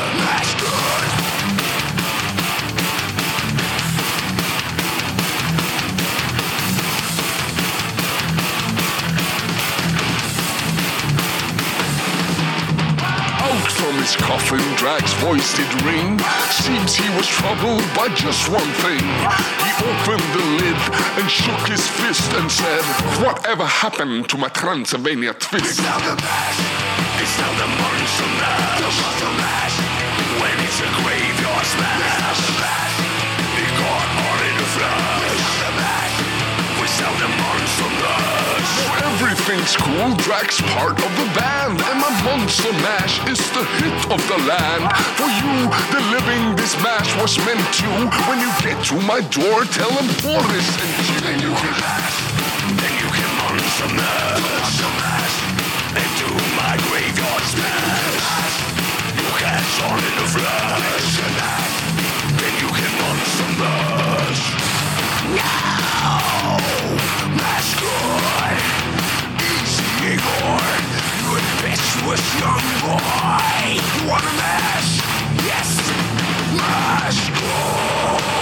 From 13.87 13.95
his 13.99 14.17
coffin, 14.17 14.59
Drac's 14.75 15.13
voice 15.23 15.55
did 15.55 15.81
ring. 15.83 16.19
Seems 16.51 16.93
he 16.93 17.07
was 17.15 17.25
troubled 17.25 17.87
by 17.95 18.09
just 18.09 18.49
one 18.49 18.69
thing. 18.83 18.99
He 18.99 19.71
opened 19.79 20.27
the 20.35 20.43
lid 20.59 20.75
and 21.15 21.31
shook 21.31 21.63
his 21.71 21.87
fist 21.87 22.33
and 22.33 22.51
said, 22.51 22.83
Whatever 23.23 23.63
happened 23.65 24.27
to 24.27 24.37
my 24.37 24.49
Transylvania 24.49 25.33
twist? 25.35 25.79
It's 25.79 25.79
Now 25.79 25.99
the 25.99 26.19
mash, 26.19 26.59
it's 27.23 27.39
now 27.39 27.47
the 27.55 27.67
monster 27.79 28.27
mash. 28.35 28.75
The 28.75 28.91
monster 28.91 29.31
mash, 29.39 29.77
when 30.35 30.57
it's 30.67 30.79
a 30.83 30.89
graveyard 30.99 31.65
smash. 31.65 32.19
Now 32.19 32.33
the 32.43 32.59
mash, 32.59 32.86
Everything's 39.39 39.77
cool, 39.77 40.15
Drac's 40.17 40.59
part 40.73 40.97
of 40.97 41.11
the 41.13 41.29
band, 41.37 41.79
and 41.79 41.99
my 42.01 42.09
monster 42.25 42.73
mash 42.81 43.21
is 43.29 43.37
the 43.53 43.63
hit 43.77 43.93
of 44.09 44.17
the 44.27 44.37
land. 44.49 44.89
For 45.13 45.29
you, 45.29 45.69
the 45.93 46.01
living 46.09 46.55
this 46.55 46.73
mash 46.81 47.15
was 47.21 47.37
meant 47.45 47.61
to. 47.61 47.85
When 48.27 48.39
you 48.41 48.49
get 48.65 48.83
to 48.89 48.95
my 49.05 49.21
door, 49.29 49.63
tell 49.69 49.93
them 49.93 50.09
Boris 50.25 50.65
sent 50.73 50.89
you. 51.05 51.21
Then 51.21 51.37
you 51.39 51.53
can 51.53 51.75
mash, 51.77 52.17
then 52.81 52.93
you 52.97 53.09
can 53.13 53.29
monster 53.37 53.89
mash. 53.93 54.41
Monster 54.41 54.91
mash, 55.05 55.37
and 56.01 56.09
my 56.57 56.73
graveyard 56.89 57.45
smash. 57.45 58.57
You 59.21 59.27
catch 59.37 59.85
on 59.85 60.01
in 60.01 60.13
the 60.17 60.27
flash. 60.33 61.13
Then 62.41 62.53
you 62.57 62.69
can 62.73 62.91
monster 63.05 63.49
mash. 63.61 64.43
Now, 65.37 66.57
mash 67.37 67.71
good. 67.79 68.76
Igor. 70.07 70.77
Bitch 71.61 72.07
was 72.07 72.21
young 72.39 72.63
boy. 72.79 73.75
You 73.75 74.07
wanna 74.07 74.31
mash? 74.39 75.01
Yes, 75.43 75.69
mash 76.55 77.29
good. 77.31 78.36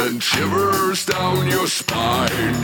And 0.00 0.22
shivers 0.22 1.04
down 1.04 1.46
your 1.48 1.66
spine. 1.66 2.54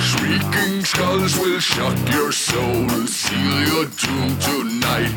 Shrieking 0.00 0.84
skulls 0.84 1.38
will 1.38 1.60
shock 1.60 1.96
your 2.10 2.32
soul, 2.32 2.88
seal 3.06 3.66
your 3.68 3.86
doom 3.86 4.38
tonight. 4.38 5.12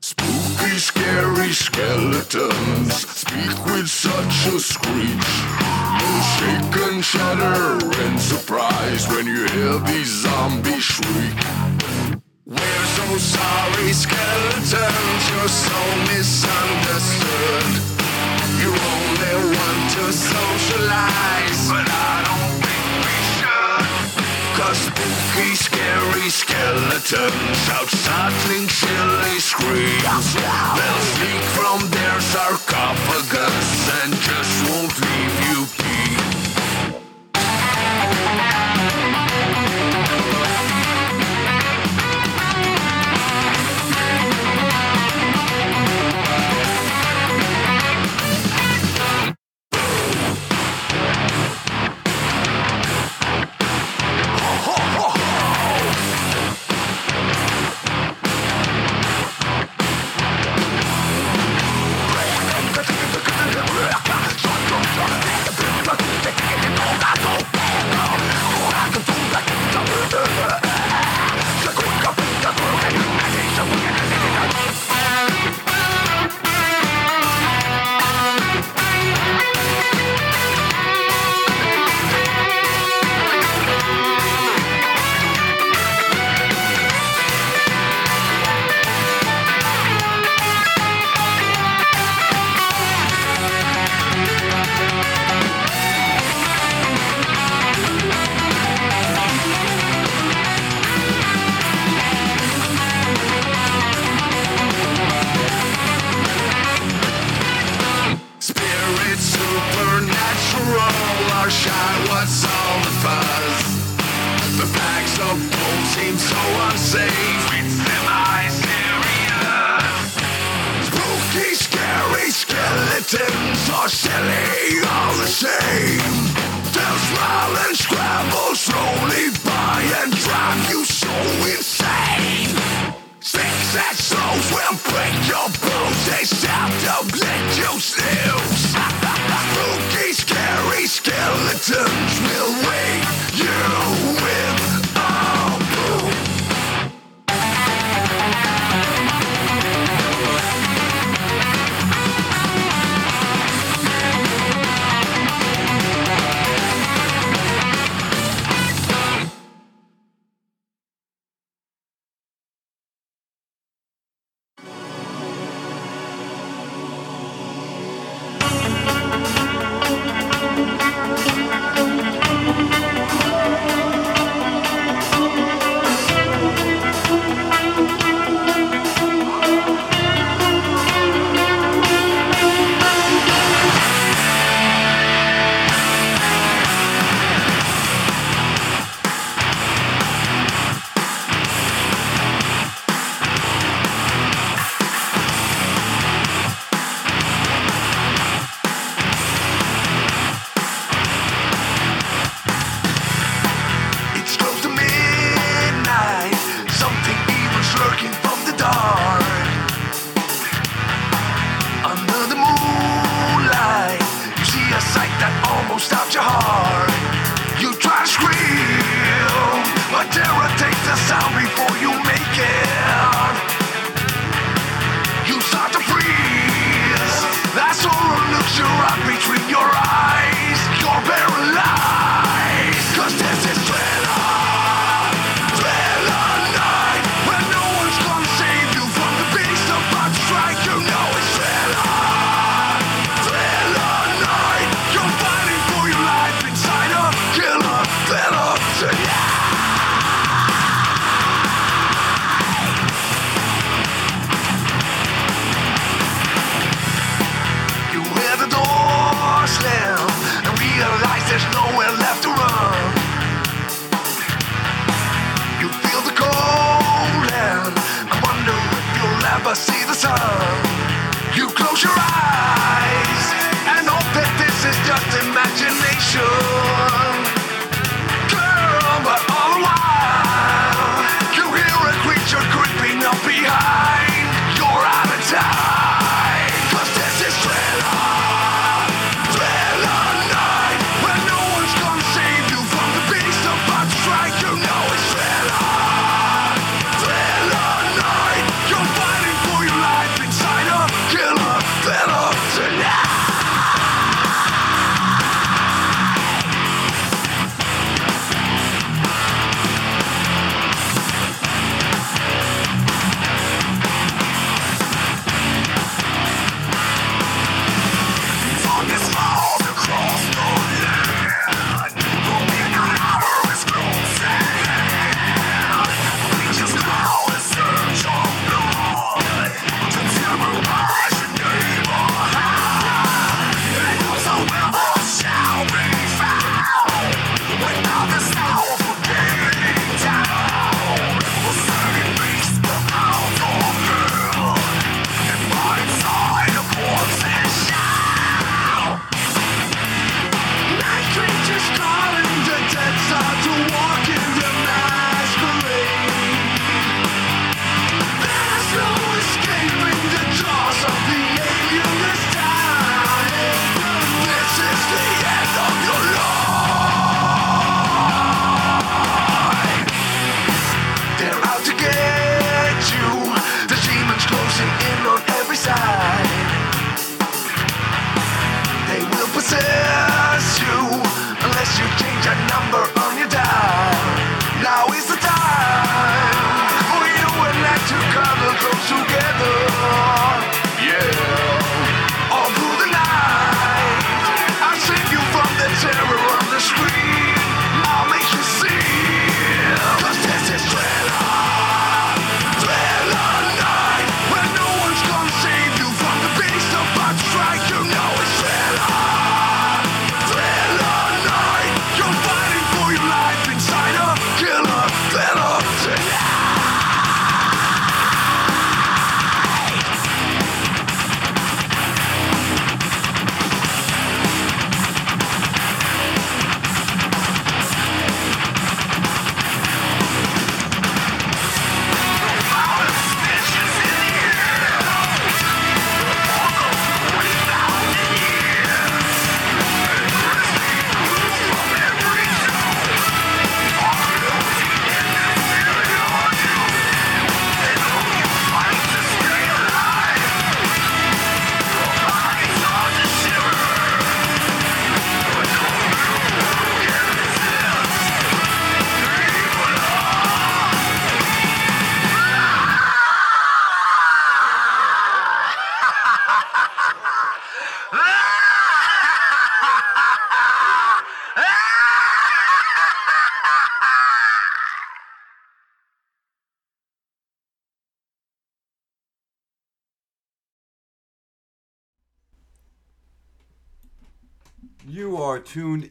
Spooky, 0.00 0.78
scary 0.78 1.52
skeletons 1.52 2.94
speak 2.94 3.64
with 3.66 3.88
such 3.88 4.46
a 4.46 4.60
screech. 4.60 5.30
You'll 5.98 6.22
shake 6.36 6.76
and 6.88 7.04
shudder 7.04 7.80
in 8.04 8.18
surprise 8.18 9.08
when 9.08 9.26
you 9.26 9.46
hear 9.46 9.78
these 9.80 10.22
zombies 10.22 10.82
shriek. 10.82 11.38
We're 12.46 12.86
so 12.98 13.16
sorry, 13.18 13.92
skeletons, 13.92 15.30
you're 15.30 15.48
so 15.48 15.80
misunderstood. 16.12 17.93
You 18.60 18.70
only 18.70 19.34
want 19.56 19.80
to 19.96 20.04
socialize, 20.12 21.60
but 21.70 21.86
I 21.88 22.14
don't 22.26 22.56
think 22.64 22.86
we 23.06 23.18
should. 23.36 23.86
Cause 24.58 24.80
spooky, 24.88 25.50
scary 25.56 26.28
skeletons 26.30 27.64
chilly 28.68 29.38
screams. 29.38 30.34
They'll 30.34 31.06
speak 31.14 31.42
from 31.56 31.78
their 31.90 32.20
sarcophagus 32.20 33.68
and 34.02 34.12
just 34.14 34.43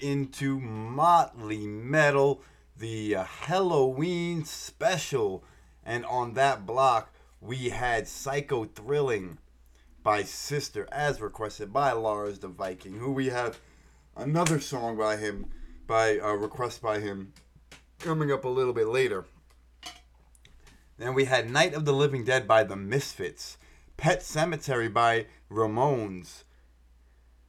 into 0.03 0.59
Motley 0.59 1.65
Metal, 1.65 2.41
the 2.77 3.15
uh, 3.15 3.23
Halloween 3.23 4.43
special. 4.43 5.43
And 5.85 6.05
on 6.05 6.33
that 6.33 6.65
block, 6.65 7.13
we 7.39 7.69
had 7.69 8.07
Psycho 8.07 8.65
Thrilling 8.65 9.37
by 10.03 10.23
Sister, 10.23 10.87
as 10.91 11.21
requested 11.21 11.71
by 11.71 11.93
Lars 11.93 12.39
the 12.39 12.49
Viking, 12.49 12.99
who 12.99 13.11
we 13.11 13.29
have 13.29 13.59
another 14.17 14.59
song 14.59 14.97
by 14.97 15.15
him, 15.15 15.47
by 15.87 16.19
uh, 16.19 16.33
request 16.33 16.81
by 16.81 16.99
him, 16.99 17.33
coming 17.99 18.31
up 18.31 18.43
a 18.43 18.49
little 18.49 18.73
bit 18.73 18.87
later. 18.87 19.25
Then 20.97 21.13
we 21.13 21.25
had 21.25 21.49
Night 21.49 21.73
of 21.73 21.85
the 21.85 21.93
Living 21.93 22.23
Dead 22.23 22.47
by 22.47 22.63
the 22.63 22.75
Misfits, 22.75 23.57
Pet 23.97 24.19
Sematary 24.19 24.91
by 24.91 25.27
Ramones, 25.49 26.43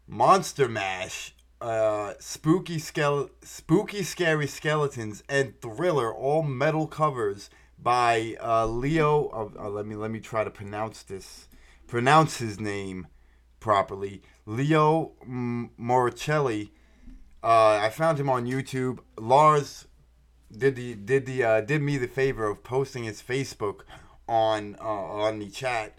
Monster 0.07 0.69
Mash, 0.69 1.35
uh, 1.65 2.13
Spooky 2.19 2.77
Skele- 2.77 3.31
Spooky 3.43 4.03
Scary 4.03 4.47
Skeletons, 4.47 5.23
and 5.31 5.59
Thriller, 5.63 6.13
all 6.13 6.43
metal 6.43 6.87
covers 6.87 7.49
by 7.79 8.37
uh, 8.43 8.67
Leo. 8.67 9.29
Uh, 9.29 9.65
uh, 9.65 9.71
let 9.71 9.87
me 9.87 9.95
let 9.95 10.11
me 10.11 10.21
try 10.21 10.45
to 10.45 10.51
pronounce 10.51 11.03
this. 11.03 11.49
Pronounce 11.87 12.37
his 12.37 12.61
name 12.61 13.07
properly. 13.61 14.21
Leo 14.45 15.13
M- 15.23 15.71
Moricelli. 15.81 16.69
Uh, 17.43 17.79
I 17.81 17.89
found 17.89 18.19
him 18.19 18.29
on 18.29 18.45
YouTube. 18.47 18.99
Lars 19.19 19.87
did 20.53 20.77
the 20.77 20.95
did 20.95 21.25
the 21.25 21.65
did 21.67 21.81
me 21.81 21.97
the 21.97 22.09
favor 22.09 22.47
of 22.47 22.63
posting 22.63 23.05
his 23.05 23.23
Facebook 23.23 23.85
on 24.29 24.75
on 24.77 25.39
the 25.39 25.49
chat, 25.49 25.97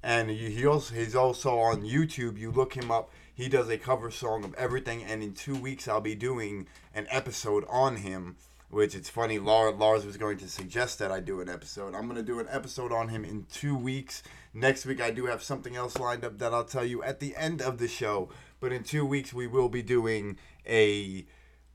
and 0.00 0.30
he 0.30 0.64
also 0.64 0.94
he's 0.94 1.16
also 1.16 1.58
on 1.58 1.82
YouTube. 1.82 2.38
You 2.38 2.52
look 2.52 2.74
him 2.74 2.92
up. 2.92 3.10
He 3.38 3.48
does 3.48 3.68
a 3.68 3.78
cover 3.78 4.10
song 4.10 4.42
of 4.42 4.52
everything, 4.54 5.04
and 5.04 5.22
in 5.22 5.32
two 5.32 5.54
weeks 5.54 5.86
I'll 5.86 6.00
be 6.00 6.16
doing 6.16 6.66
an 6.92 7.06
episode 7.08 7.64
on 7.70 7.98
him. 7.98 8.34
Which 8.68 8.96
it's 8.96 9.08
funny, 9.08 9.38
Lars, 9.38 9.76
Lars 9.76 10.04
was 10.04 10.16
going 10.16 10.38
to 10.38 10.48
suggest 10.48 10.98
that 10.98 11.12
I 11.12 11.20
do 11.20 11.40
an 11.40 11.48
episode. 11.48 11.94
I'm 11.94 12.08
gonna 12.08 12.24
do 12.24 12.40
an 12.40 12.48
episode 12.50 12.90
on 12.90 13.10
him 13.10 13.24
in 13.24 13.46
two 13.48 13.76
weeks. 13.76 14.24
Next 14.52 14.84
week 14.86 15.00
I 15.00 15.12
do 15.12 15.26
have 15.26 15.40
something 15.40 15.76
else 15.76 16.00
lined 16.00 16.24
up 16.24 16.38
that 16.38 16.52
I'll 16.52 16.64
tell 16.64 16.84
you 16.84 17.00
at 17.04 17.20
the 17.20 17.36
end 17.36 17.62
of 17.62 17.78
the 17.78 17.86
show. 17.86 18.28
But 18.58 18.72
in 18.72 18.82
two 18.82 19.06
weeks 19.06 19.32
we 19.32 19.46
will 19.46 19.68
be 19.68 19.82
doing 19.82 20.36
a 20.66 21.24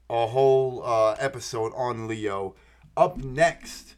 a 0.09 0.27
whole 0.27 0.83
uh, 0.83 1.13
episode 1.13 1.71
on 1.77 2.09
Leo. 2.09 2.55
Up 2.97 3.15
next, 3.17 3.95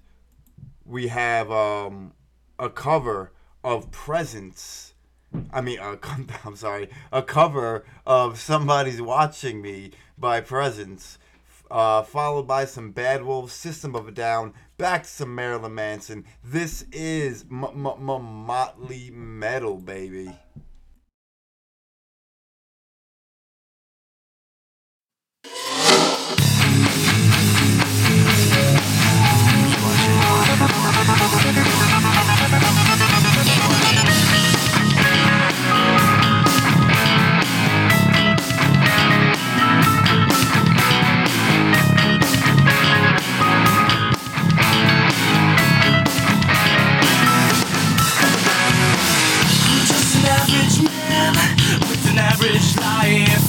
we 0.85 1.07
have 1.07 1.49
um, 1.49 2.13
a 2.59 2.69
cover 2.69 3.31
of 3.63 3.89
Presence. 3.89 4.93
I 5.51 5.61
mean, 5.61 5.79
I'm 6.45 6.55
sorry, 6.55 6.89
a 7.11 7.21
cover 7.21 7.85
of 8.05 8.39
Somebody's 8.39 9.01
Watching 9.01 9.61
Me 9.61 9.91
by 10.17 10.41
Presence, 10.41 11.17
uh, 11.71 12.03
followed 12.03 12.47
by 12.47 12.65
some 12.65 12.91
Bad 12.91 13.23
Wolves, 13.23 13.53
System 13.53 13.95
of 13.95 14.07
a 14.07 14.11
Down, 14.11 14.53
back 14.77 15.03
to 15.03 15.09
some 15.09 15.33
Marilyn 15.35 15.75
Manson. 15.75 16.25
This 16.43 16.85
is 16.91 17.45
M- 17.49 17.63
M- 17.65 17.85
M- 17.87 18.23
Motley 18.45 19.09
Metal, 19.11 19.77
baby. 19.77 20.35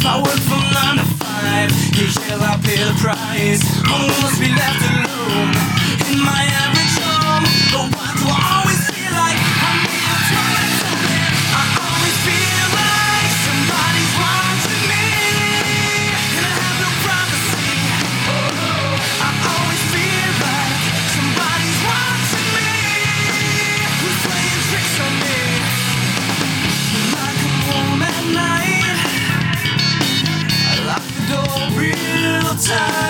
I 0.08 0.22
work 0.22 0.38
from 0.46 0.62
nine 0.72 0.96
to 0.98 1.06
five. 1.18 1.70
You 1.98 2.06
yell, 2.28 2.42
I 2.42 2.56
pay 2.62 2.78
the 2.78 2.94
price. 3.02 3.62
One 3.90 4.06
must 4.22 4.38
be 4.40 4.48
left 4.54 4.82
alone. 4.86 5.85
time. 32.66 33.05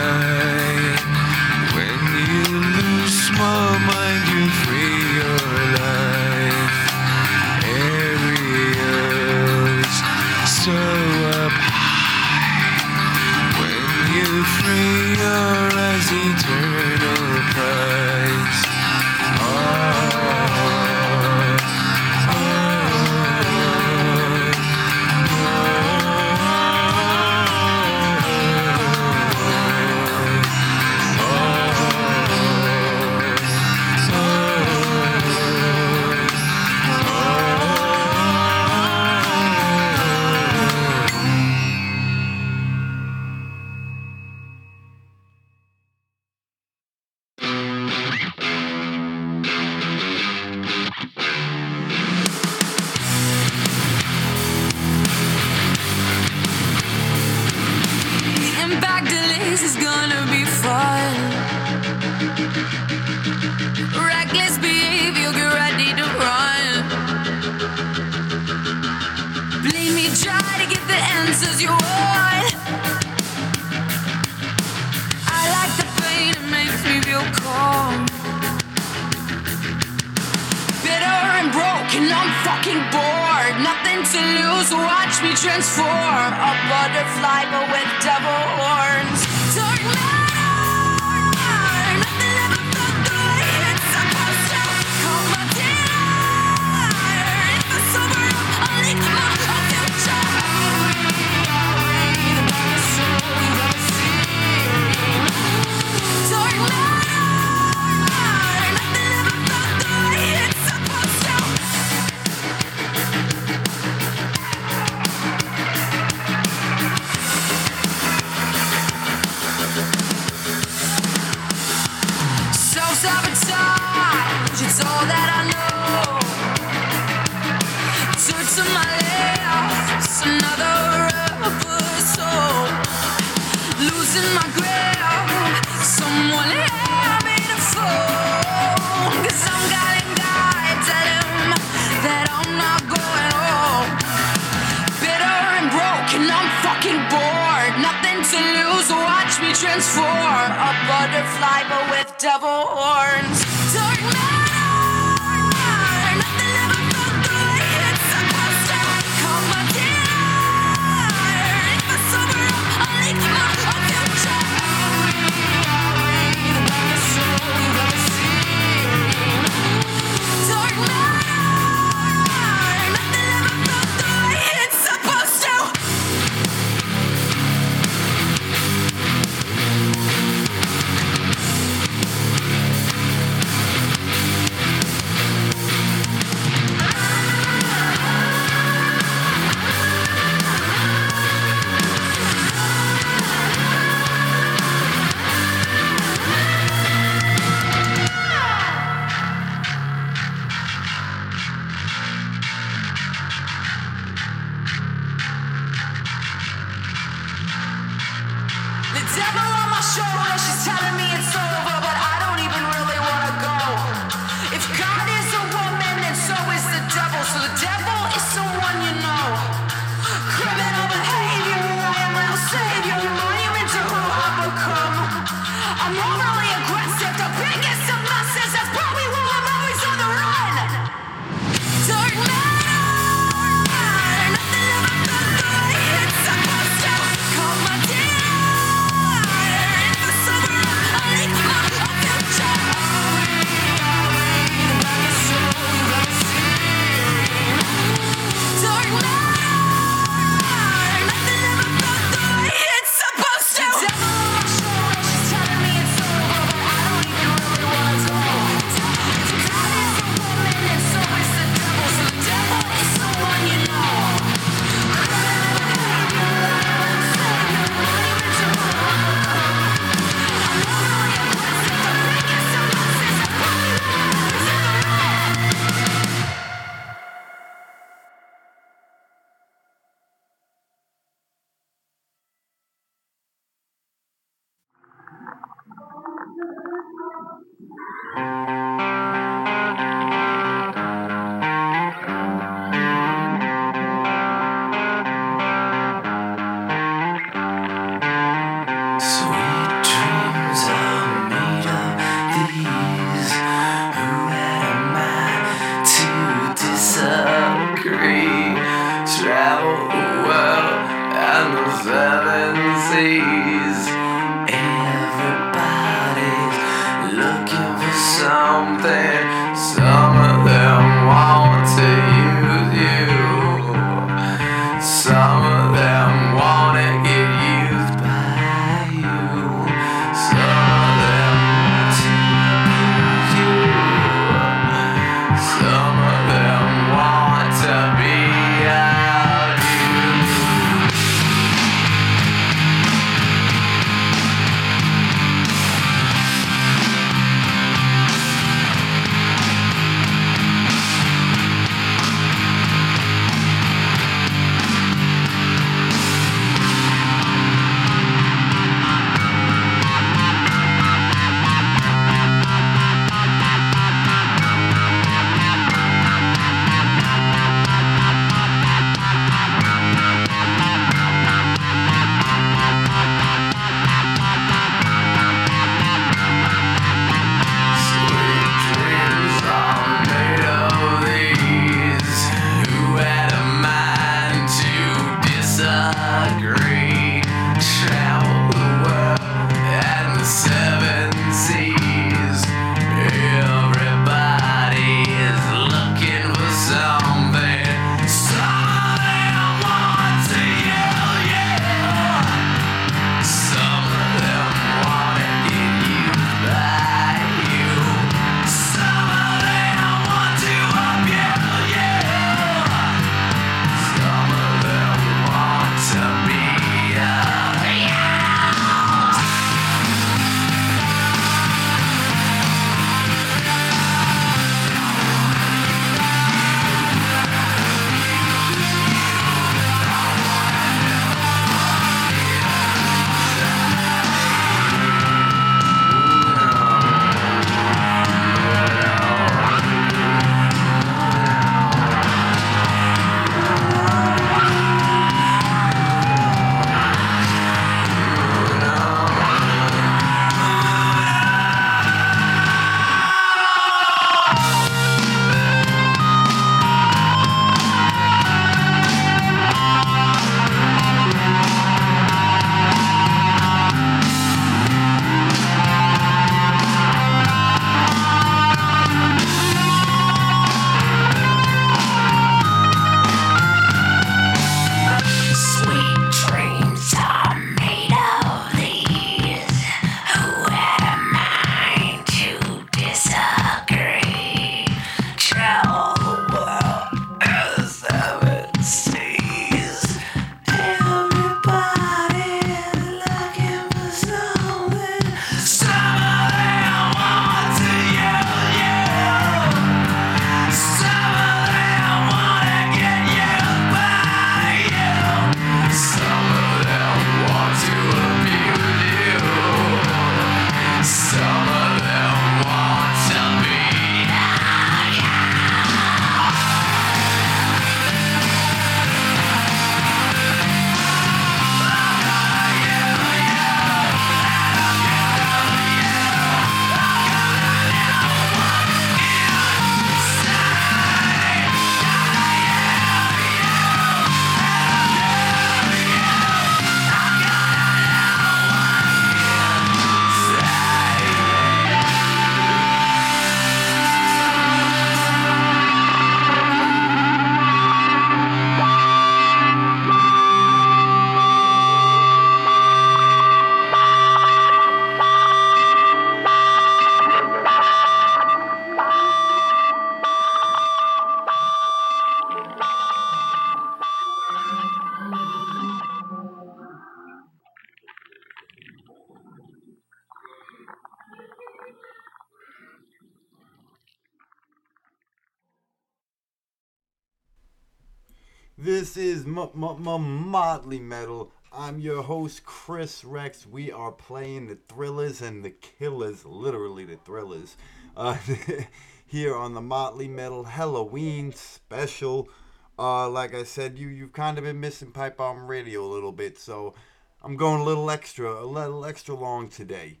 M- 579.62 579.86
M- 579.86 580.28
Motley 580.28 580.80
Metal. 580.80 581.30
I'm 581.52 581.78
your 581.78 582.02
host, 582.02 582.44
Kris 582.44 583.04
Rex. 583.04 583.46
We 583.46 583.70
are 583.70 583.92
playing 583.92 584.48
the 584.48 584.56
thrillers 584.56 585.22
and 585.22 585.44
the 585.44 585.50
killers, 585.50 586.24
literally 586.24 586.84
the 586.84 586.96
thrillers, 586.96 587.56
uh, 587.96 588.16
here 589.06 589.36
on 589.36 589.54
the 589.54 589.60
Motley 589.60 590.08
Metal 590.08 590.42
Halloween 590.42 591.32
special. 591.32 592.28
Uh, 592.76 593.08
like 593.08 593.36
I 593.36 593.44
said, 593.44 593.78
you, 593.78 593.86
you've 593.86 594.12
kind 594.12 594.36
of 594.36 594.42
been 594.42 594.58
missing 594.58 594.90
Pipebomb 594.90 595.46
Radio 595.46 595.84
a 595.84 595.92
little 595.92 596.10
bit, 596.10 596.38
so 596.38 596.74
I'm 597.22 597.36
going 597.36 597.60
a 597.60 597.64
little 597.64 597.88
extra, 597.88 598.42
a 598.42 598.46
little 598.46 598.84
extra 598.84 599.14
long 599.14 599.48
today 599.48 600.00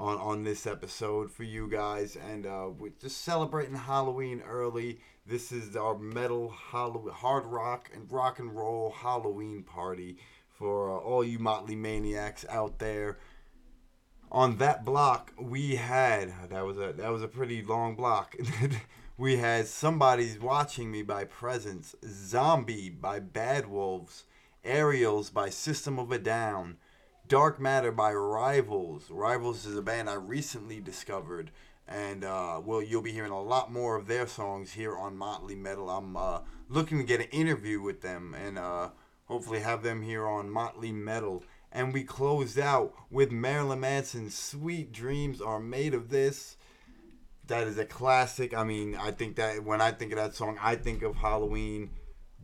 on 0.00 0.16
on 0.16 0.44
this 0.44 0.66
episode 0.66 1.30
for 1.30 1.42
you 1.42 1.68
guys, 1.68 2.16
and 2.16 2.46
uh, 2.46 2.68
we're 2.78 2.92
just 3.00 3.20
celebrating 3.20 3.74
Halloween 3.74 4.40
early. 4.48 4.98
This 5.26 5.52
is 5.52 5.76
our 5.76 5.98
metal 5.98 6.48
Halloween, 6.48 7.12
hard 7.12 7.44
rock 7.44 7.90
and 7.92 8.10
rock 8.10 8.38
and 8.38 8.56
roll 8.56 8.90
Halloween 8.90 9.62
party 9.62 10.16
for 10.48 10.90
uh, 10.90 10.98
all 10.98 11.22
you 11.22 11.38
motley 11.38 11.76
maniacs 11.76 12.46
out 12.48 12.78
there. 12.78 13.18
On 14.32 14.56
that 14.56 14.84
block, 14.84 15.32
we 15.38 15.76
had 15.76 16.32
that 16.48 16.64
was 16.64 16.78
a 16.78 16.94
that 16.94 17.12
was 17.12 17.22
a 17.22 17.28
pretty 17.28 17.62
long 17.62 17.94
block. 17.94 18.34
we 19.18 19.36
had 19.36 19.66
somebody's 19.66 20.40
watching 20.40 20.90
me 20.90 21.02
by 21.02 21.24
Presence, 21.24 21.94
Zombie 22.06 22.88
by 22.88 23.20
Bad 23.20 23.68
Wolves, 23.68 24.24
Aerials 24.64 25.28
by 25.28 25.50
System 25.50 25.98
of 25.98 26.10
a 26.10 26.18
Down. 26.18 26.78
Dark 27.30 27.60
Matter 27.60 27.92
by 27.92 28.12
Rivals. 28.12 29.08
Rivals 29.08 29.64
is 29.64 29.76
a 29.76 29.82
band 29.82 30.10
I 30.10 30.14
recently 30.14 30.80
discovered, 30.80 31.52
and 31.86 32.24
uh, 32.24 32.60
well, 32.64 32.82
you'll 32.82 33.02
be 33.02 33.12
hearing 33.12 33.30
a 33.30 33.40
lot 33.40 33.72
more 33.72 33.94
of 33.94 34.08
their 34.08 34.26
songs 34.26 34.72
here 34.72 34.96
on 34.96 35.16
Motley 35.16 35.54
Metal. 35.54 35.88
I'm 35.90 36.16
uh, 36.16 36.40
looking 36.68 36.98
to 36.98 37.04
get 37.04 37.20
an 37.20 37.28
interview 37.28 37.80
with 37.80 38.00
them 38.00 38.34
and 38.34 38.58
uh, 38.58 38.88
hopefully 39.26 39.60
have 39.60 39.84
them 39.84 40.02
here 40.02 40.26
on 40.26 40.50
Motley 40.50 40.90
Metal. 40.90 41.44
And 41.70 41.94
we 41.94 42.02
closed 42.02 42.58
out 42.58 42.94
with 43.12 43.30
Marilyn 43.30 43.78
Manson's 43.78 44.34
"Sweet 44.34 44.90
Dreams 44.90 45.40
Are 45.40 45.60
Made 45.60 45.94
of 45.94 46.08
This." 46.08 46.56
That 47.46 47.68
is 47.68 47.78
a 47.78 47.84
classic. 47.84 48.54
I 48.54 48.64
mean, 48.64 48.96
I 48.96 49.12
think 49.12 49.36
that 49.36 49.62
when 49.62 49.80
I 49.80 49.92
think 49.92 50.10
of 50.10 50.18
that 50.18 50.34
song, 50.34 50.58
I 50.60 50.74
think 50.74 51.02
of 51.02 51.14
Halloween. 51.14 51.90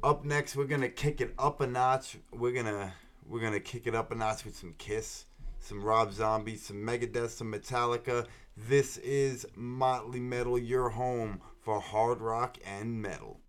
Up 0.04 0.24
next, 0.24 0.54
we're 0.54 0.66
gonna 0.66 0.88
kick 0.88 1.20
it 1.20 1.34
up 1.40 1.60
a 1.60 1.66
notch. 1.66 2.18
We're 2.32 2.52
gonna 2.52 2.92
we're 3.28 3.40
gonna 3.40 3.60
kick 3.60 3.86
it 3.86 3.94
up 3.94 4.12
a 4.12 4.14
notch 4.14 4.44
with 4.44 4.56
some 4.56 4.74
Kiss, 4.78 5.26
some 5.58 5.82
Rob 5.82 6.12
Zombie, 6.12 6.56
some 6.56 6.76
Megadeth, 6.76 7.30
some 7.30 7.52
Metallica. 7.52 8.26
This 8.56 8.96
is 8.98 9.46
Motley 9.54 10.20
Metal, 10.20 10.58
your 10.58 10.90
home 10.90 11.40
for 11.60 11.80
hard 11.80 12.20
rock 12.20 12.56
and 12.64 13.02
metal. 13.02 13.40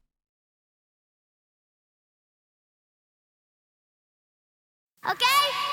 Okay? 5.10 5.67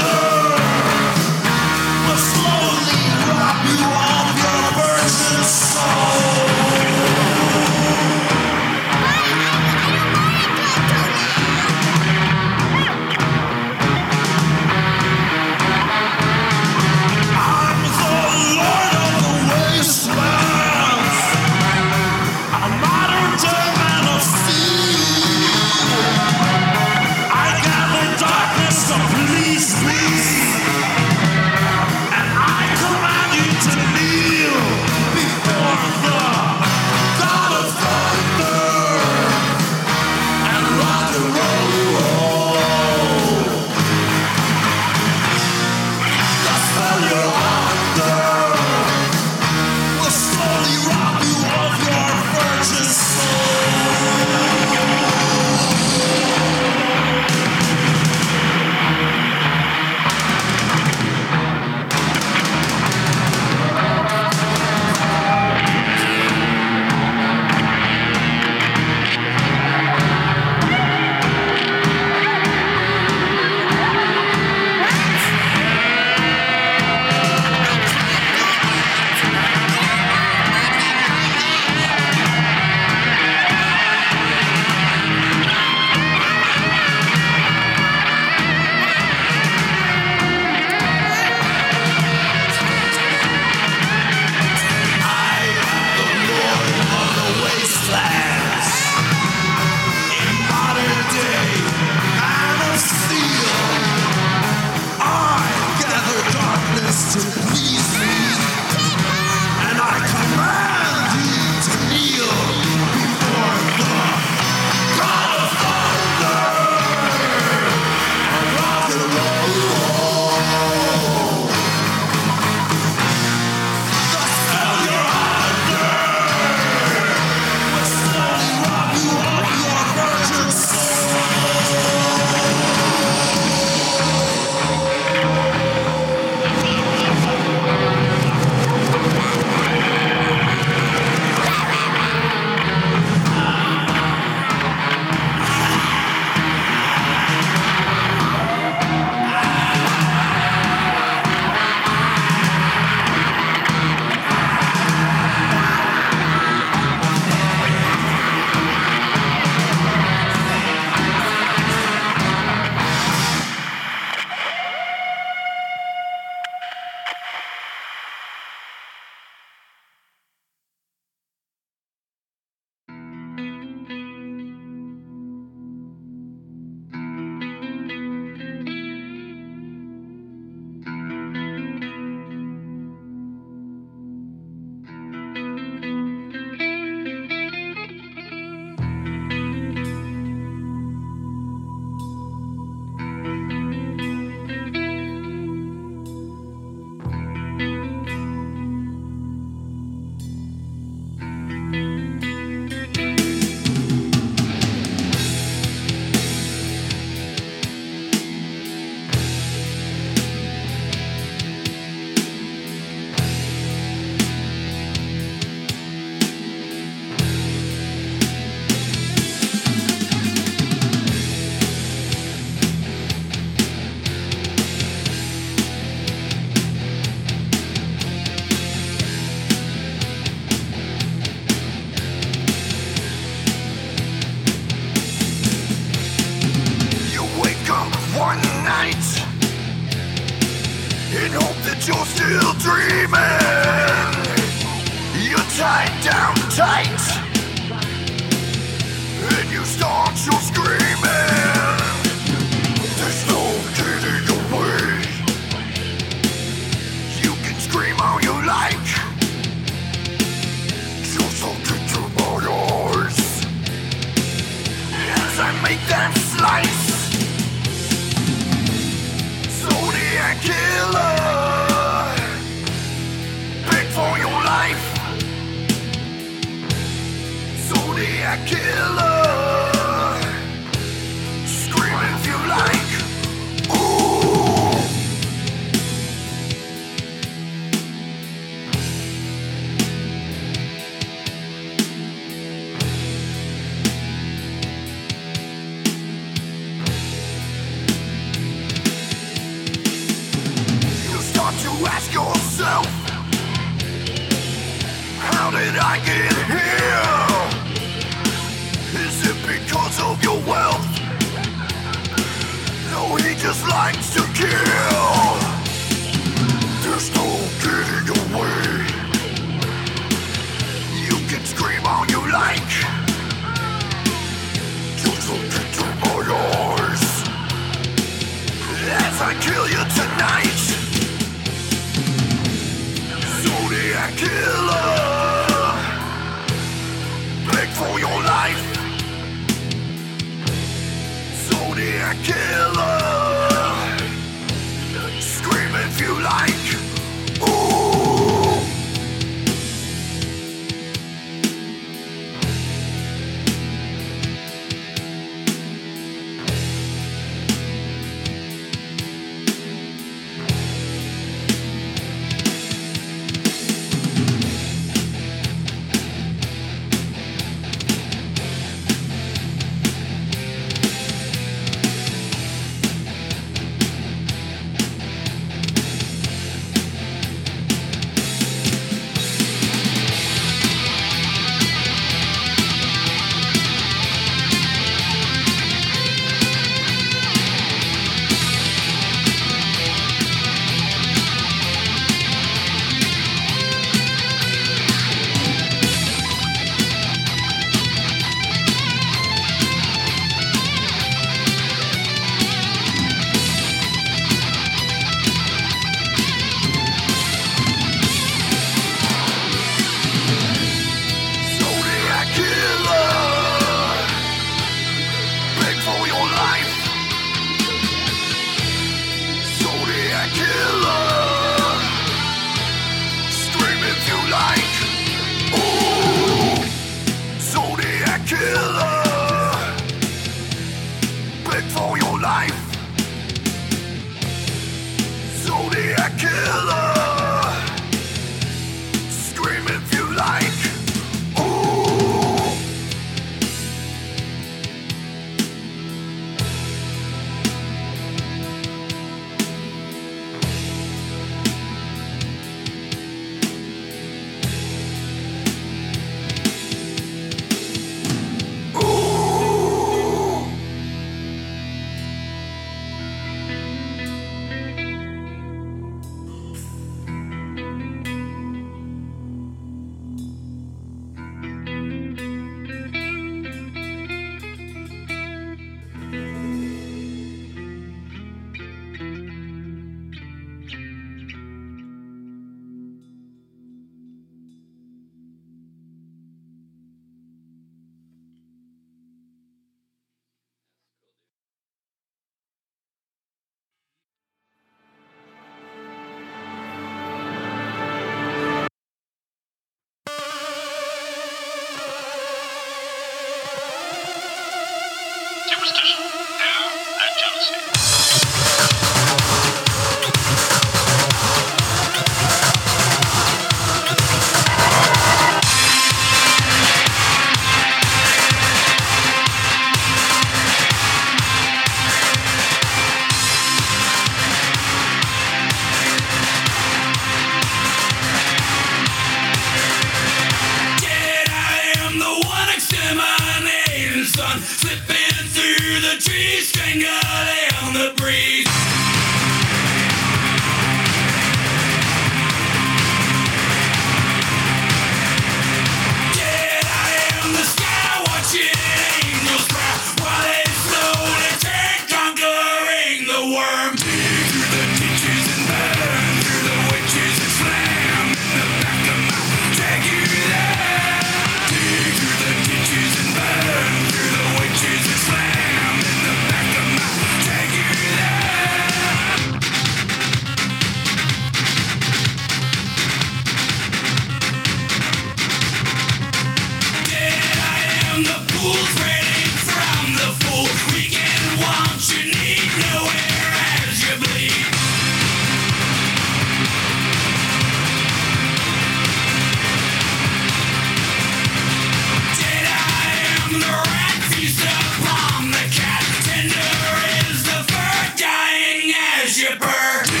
As 599.53 600.00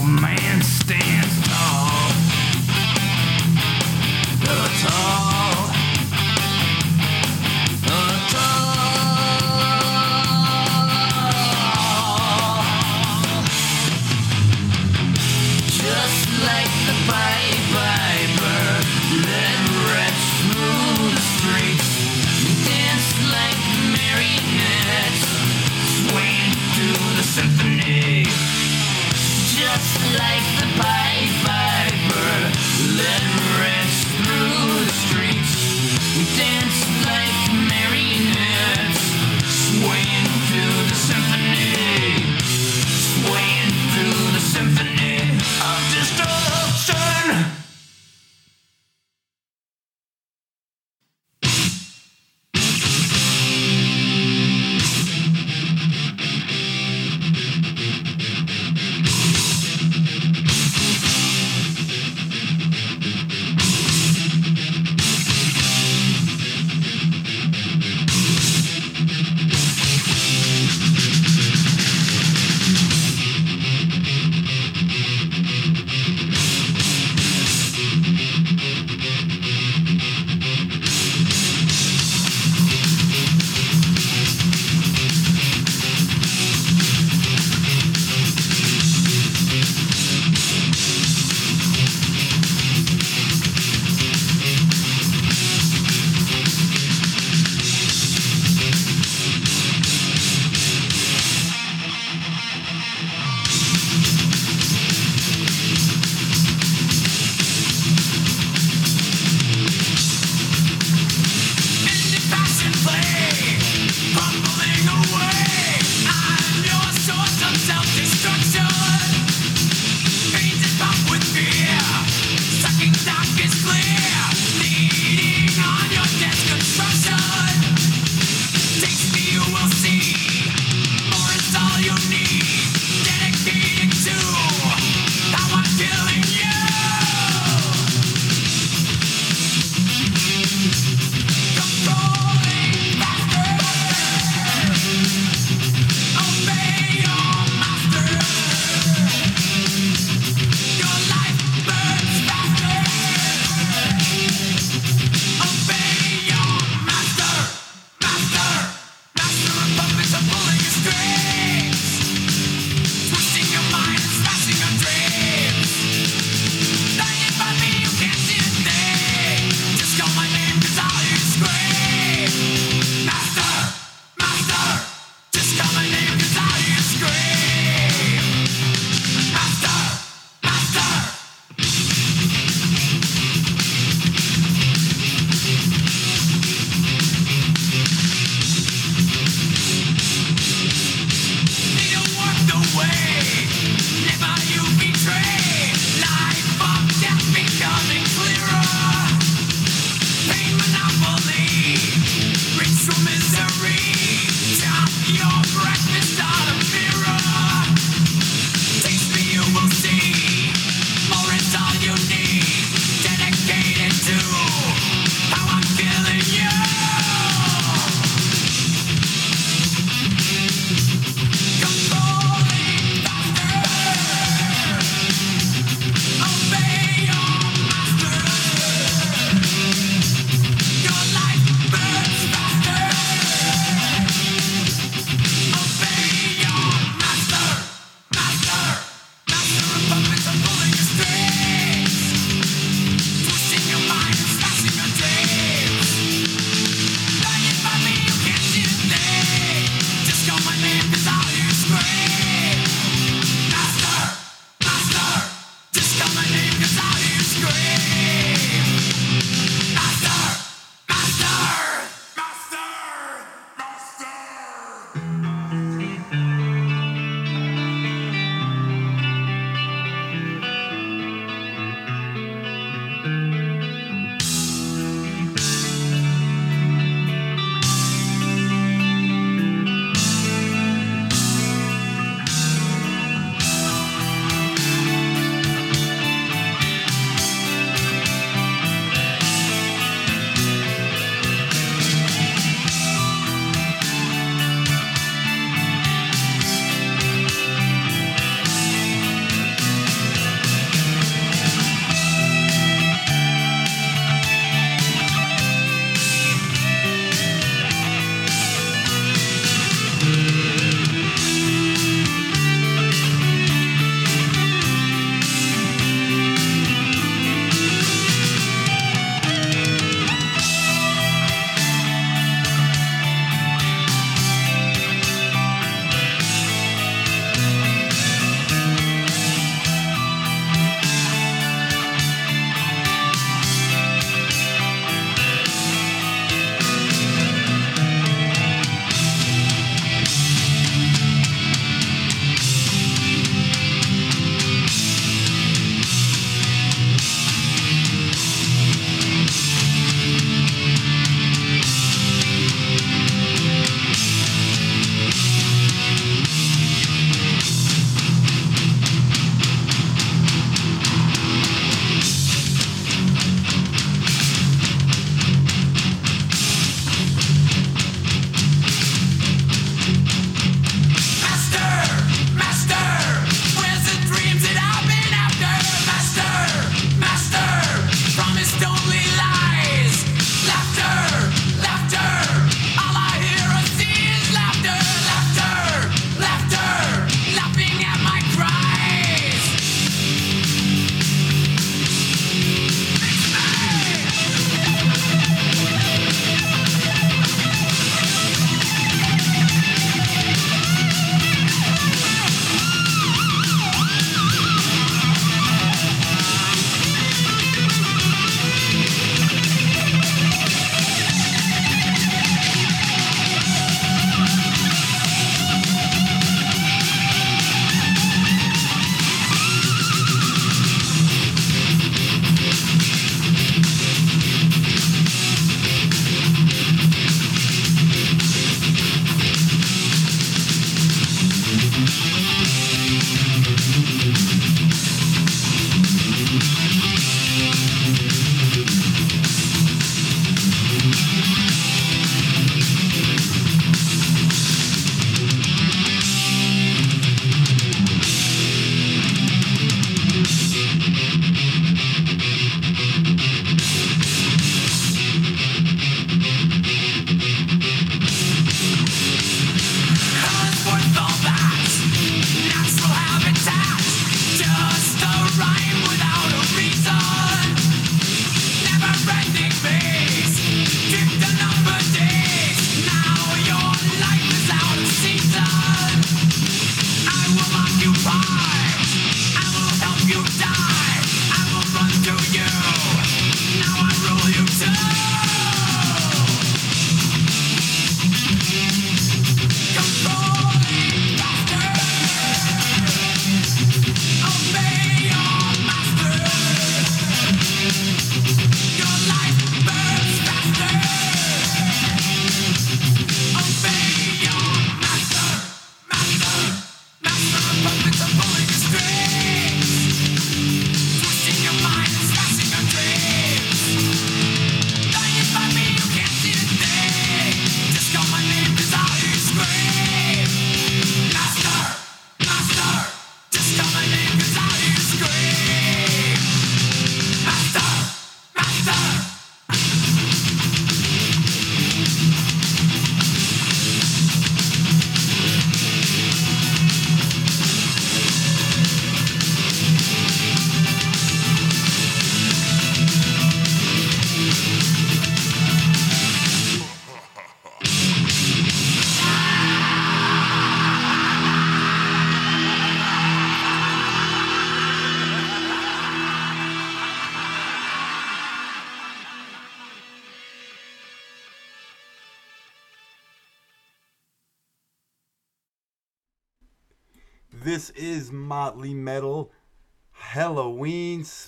man 0.00 0.62
stands 0.62 1.01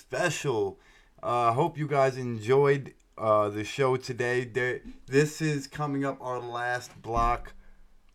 special. 0.07 0.79
I 1.23 1.47
uh, 1.47 1.53
hope 1.53 1.77
you 1.79 1.87
guys 1.87 2.15
enjoyed 2.15 2.93
uh, 3.17 3.49
the 3.49 3.63
show 3.63 3.95
today. 3.95 4.45
There, 4.45 4.81
this 5.07 5.41
is 5.41 5.65
coming 5.65 6.05
up 6.05 6.17
our 6.21 6.39
last 6.39 7.01
block 7.01 7.53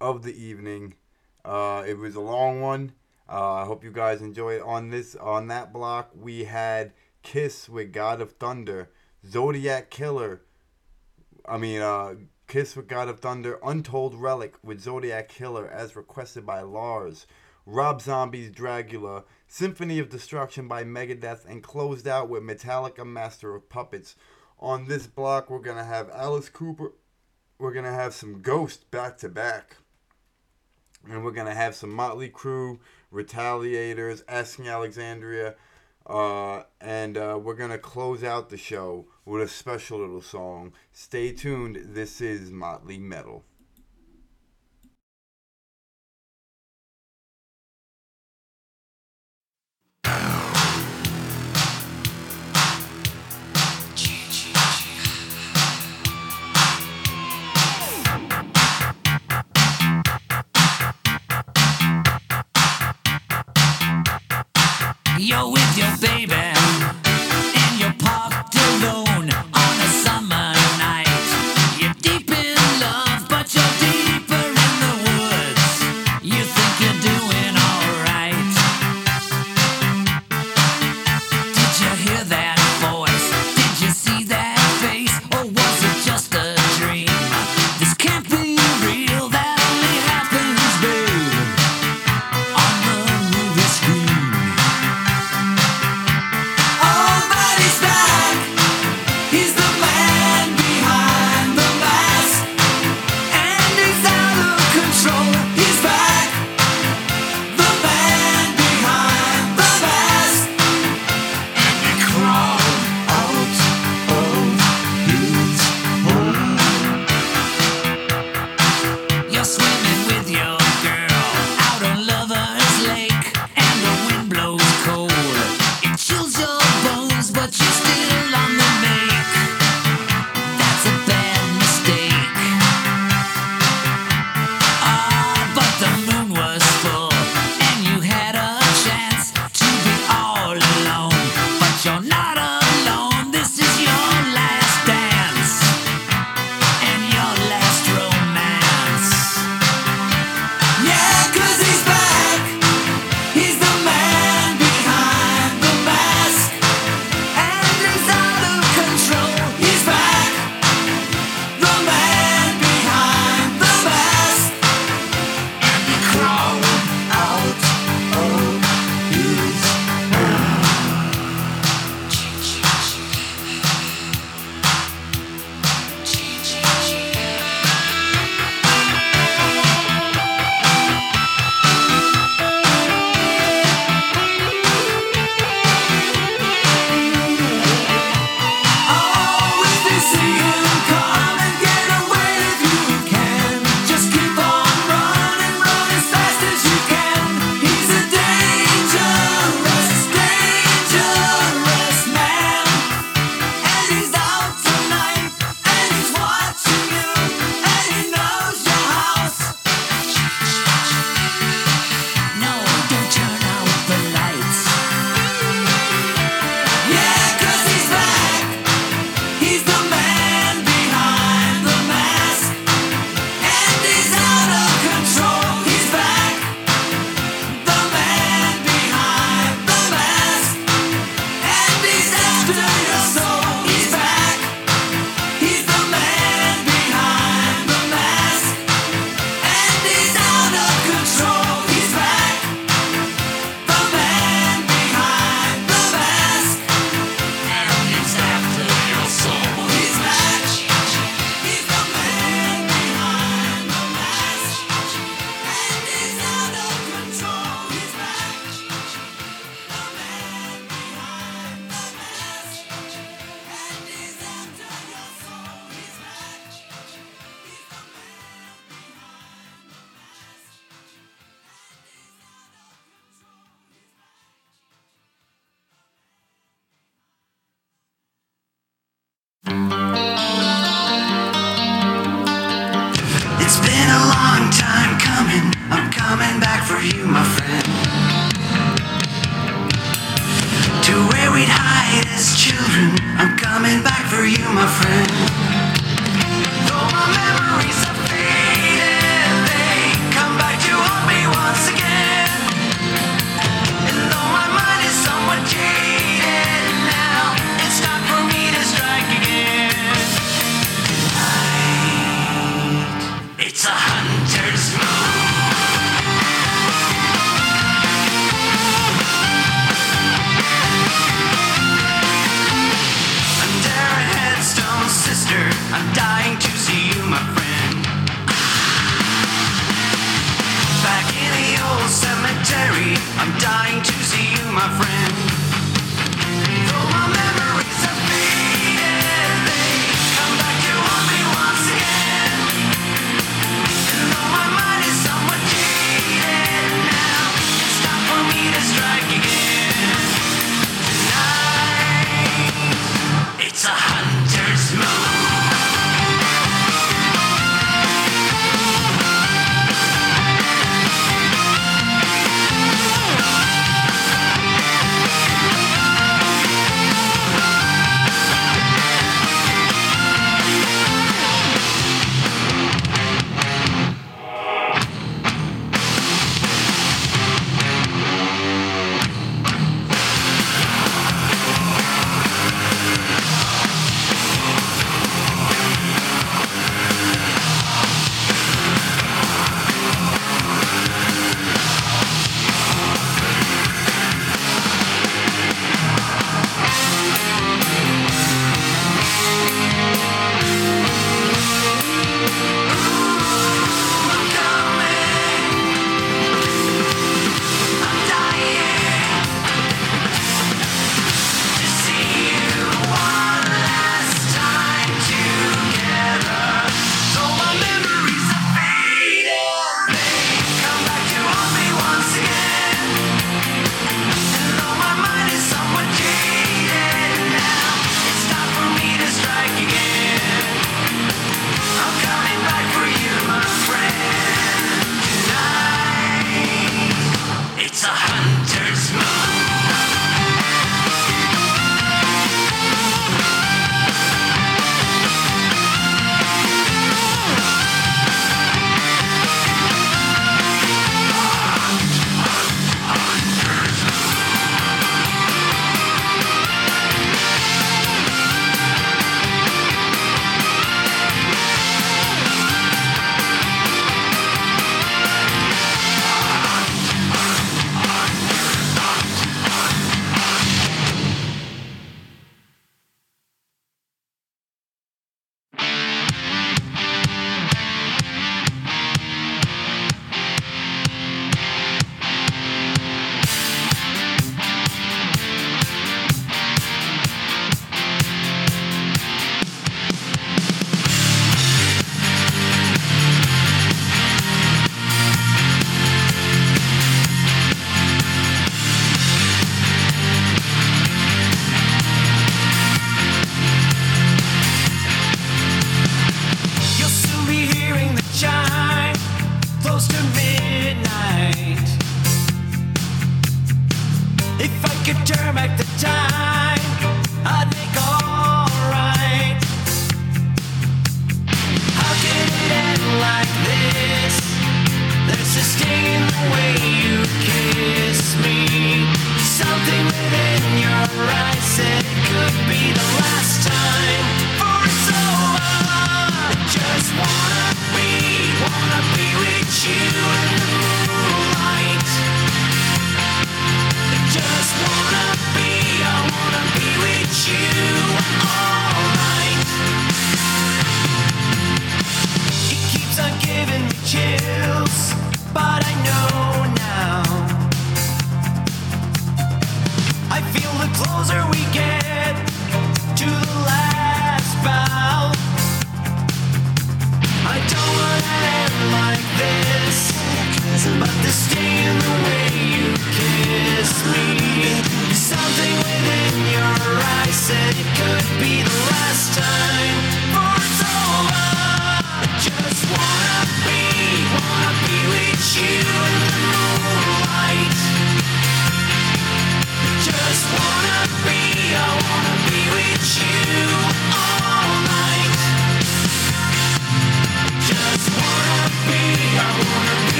of 0.00 0.24
the 0.24 0.34
evening. 0.34 0.94
Uh, 1.44 1.84
it 1.86 1.96
was 1.96 2.16
a 2.16 2.20
long 2.20 2.60
one. 2.60 2.92
I 3.28 3.64
hope 3.64 3.84
you 3.84 3.92
guys 3.92 4.20
enjoyed. 4.20 4.62
On 4.62 4.90
this, 4.90 5.14
on 5.14 5.46
that 5.48 5.72
block, 5.72 6.10
we 6.14 6.44
had 6.44 6.92
Kiss 7.22 7.68
with 7.68 7.92
God 7.92 8.20
of 8.20 8.32
Thunder, 8.32 8.90
Zodiac 9.24 9.88
Killer. 9.88 10.42
I 11.48 11.56
mean, 11.56 11.82
uh, 11.82 12.14
Kiss 12.48 12.74
with 12.74 12.88
God 12.88 13.08
of 13.08 13.20
Thunder, 13.20 13.60
Untold 13.64 14.14
Relic 14.14 14.54
with 14.64 14.80
Zodiac 14.80 15.28
Killer, 15.28 15.68
as 15.68 15.94
requested 15.94 16.44
by 16.44 16.62
Lars. 16.62 17.26
Rob 17.64 18.00
Zombie's 18.00 18.50
Dracula, 18.50 19.24
Symphony 19.58 19.98
of 19.98 20.10
Destruction 20.10 20.68
by 20.68 20.84
Megadeth, 20.84 21.46
and 21.48 21.62
closed 21.62 22.06
out 22.06 22.28
with 22.28 22.42
Metallica 22.42 23.06
Master 23.06 23.54
of 23.54 23.70
Puppets. 23.70 24.14
On 24.60 24.84
this 24.84 25.06
block, 25.06 25.48
we're 25.48 25.60
going 25.60 25.78
to 25.78 25.82
have 25.82 26.10
Alice 26.10 26.50
Cooper. 26.50 26.92
We're 27.58 27.72
going 27.72 27.86
to 27.86 27.90
have 27.90 28.12
some 28.12 28.42
Ghost 28.42 28.90
back 28.90 29.16
to 29.16 29.30
back. 29.30 29.78
And 31.08 31.24
we're 31.24 31.30
going 31.30 31.46
to 31.46 31.54
have 31.54 31.74
some 31.74 31.88
Motley 31.88 32.28
Crue, 32.28 32.80
Retaliators, 33.10 34.22
Asking 34.28 34.68
Alexandria. 34.68 35.54
Uh, 36.04 36.64
and 36.78 37.16
uh, 37.16 37.40
we're 37.42 37.54
going 37.54 37.70
to 37.70 37.78
close 37.78 38.22
out 38.22 38.50
the 38.50 38.58
show 38.58 39.06
with 39.24 39.40
a 39.40 39.48
special 39.48 40.00
little 40.00 40.20
song. 40.20 40.74
Stay 40.92 41.32
tuned. 41.32 41.78
This 41.94 42.20
is 42.20 42.50
Motley 42.50 42.98
Metal. 42.98 43.42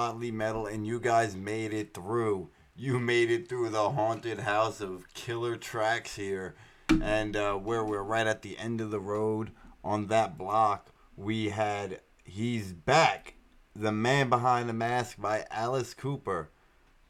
Motley 0.00 0.30
Metal, 0.30 0.66
and 0.66 0.86
you 0.86 0.98
guys 0.98 1.36
made 1.36 1.74
it 1.74 1.92
through. 1.92 2.48
You 2.74 2.98
made 2.98 3.30
it 3.30 3.50
through 3.50 3.68
the 3.68 3.90
haunted 3.90 4.40
house 4.40 4.80
of 4.80 5.12
killer 5.12 5.56
tracks 5.56 6.16
here, 6.16 6.54
and 6.88 7.36
uh, 7.36 7.56
where 7.56 7.84
we're 7.84 8.02
right 8.02 8.26
at 8.26 8.40
the 8.40 8.56
end 8.56 8.80
of 8.80 8.90
the 8.90 8.98
road 8.98 9.50
on 9.84 10.06
that 10.06 10.38
block. 10.38 10.88
We 11.16 11.50
had 11.50 12.00
"He's 12.24 12.72
Back," 12.72 13.34
the 13.76 13.92
man 13.92 14.30
behind 14.30 14.70
the 14.70 14.72
mask 14.72 15.20
by 15.20 15.44
Alice 15.50 15.92
Cooper, 15.92 16.48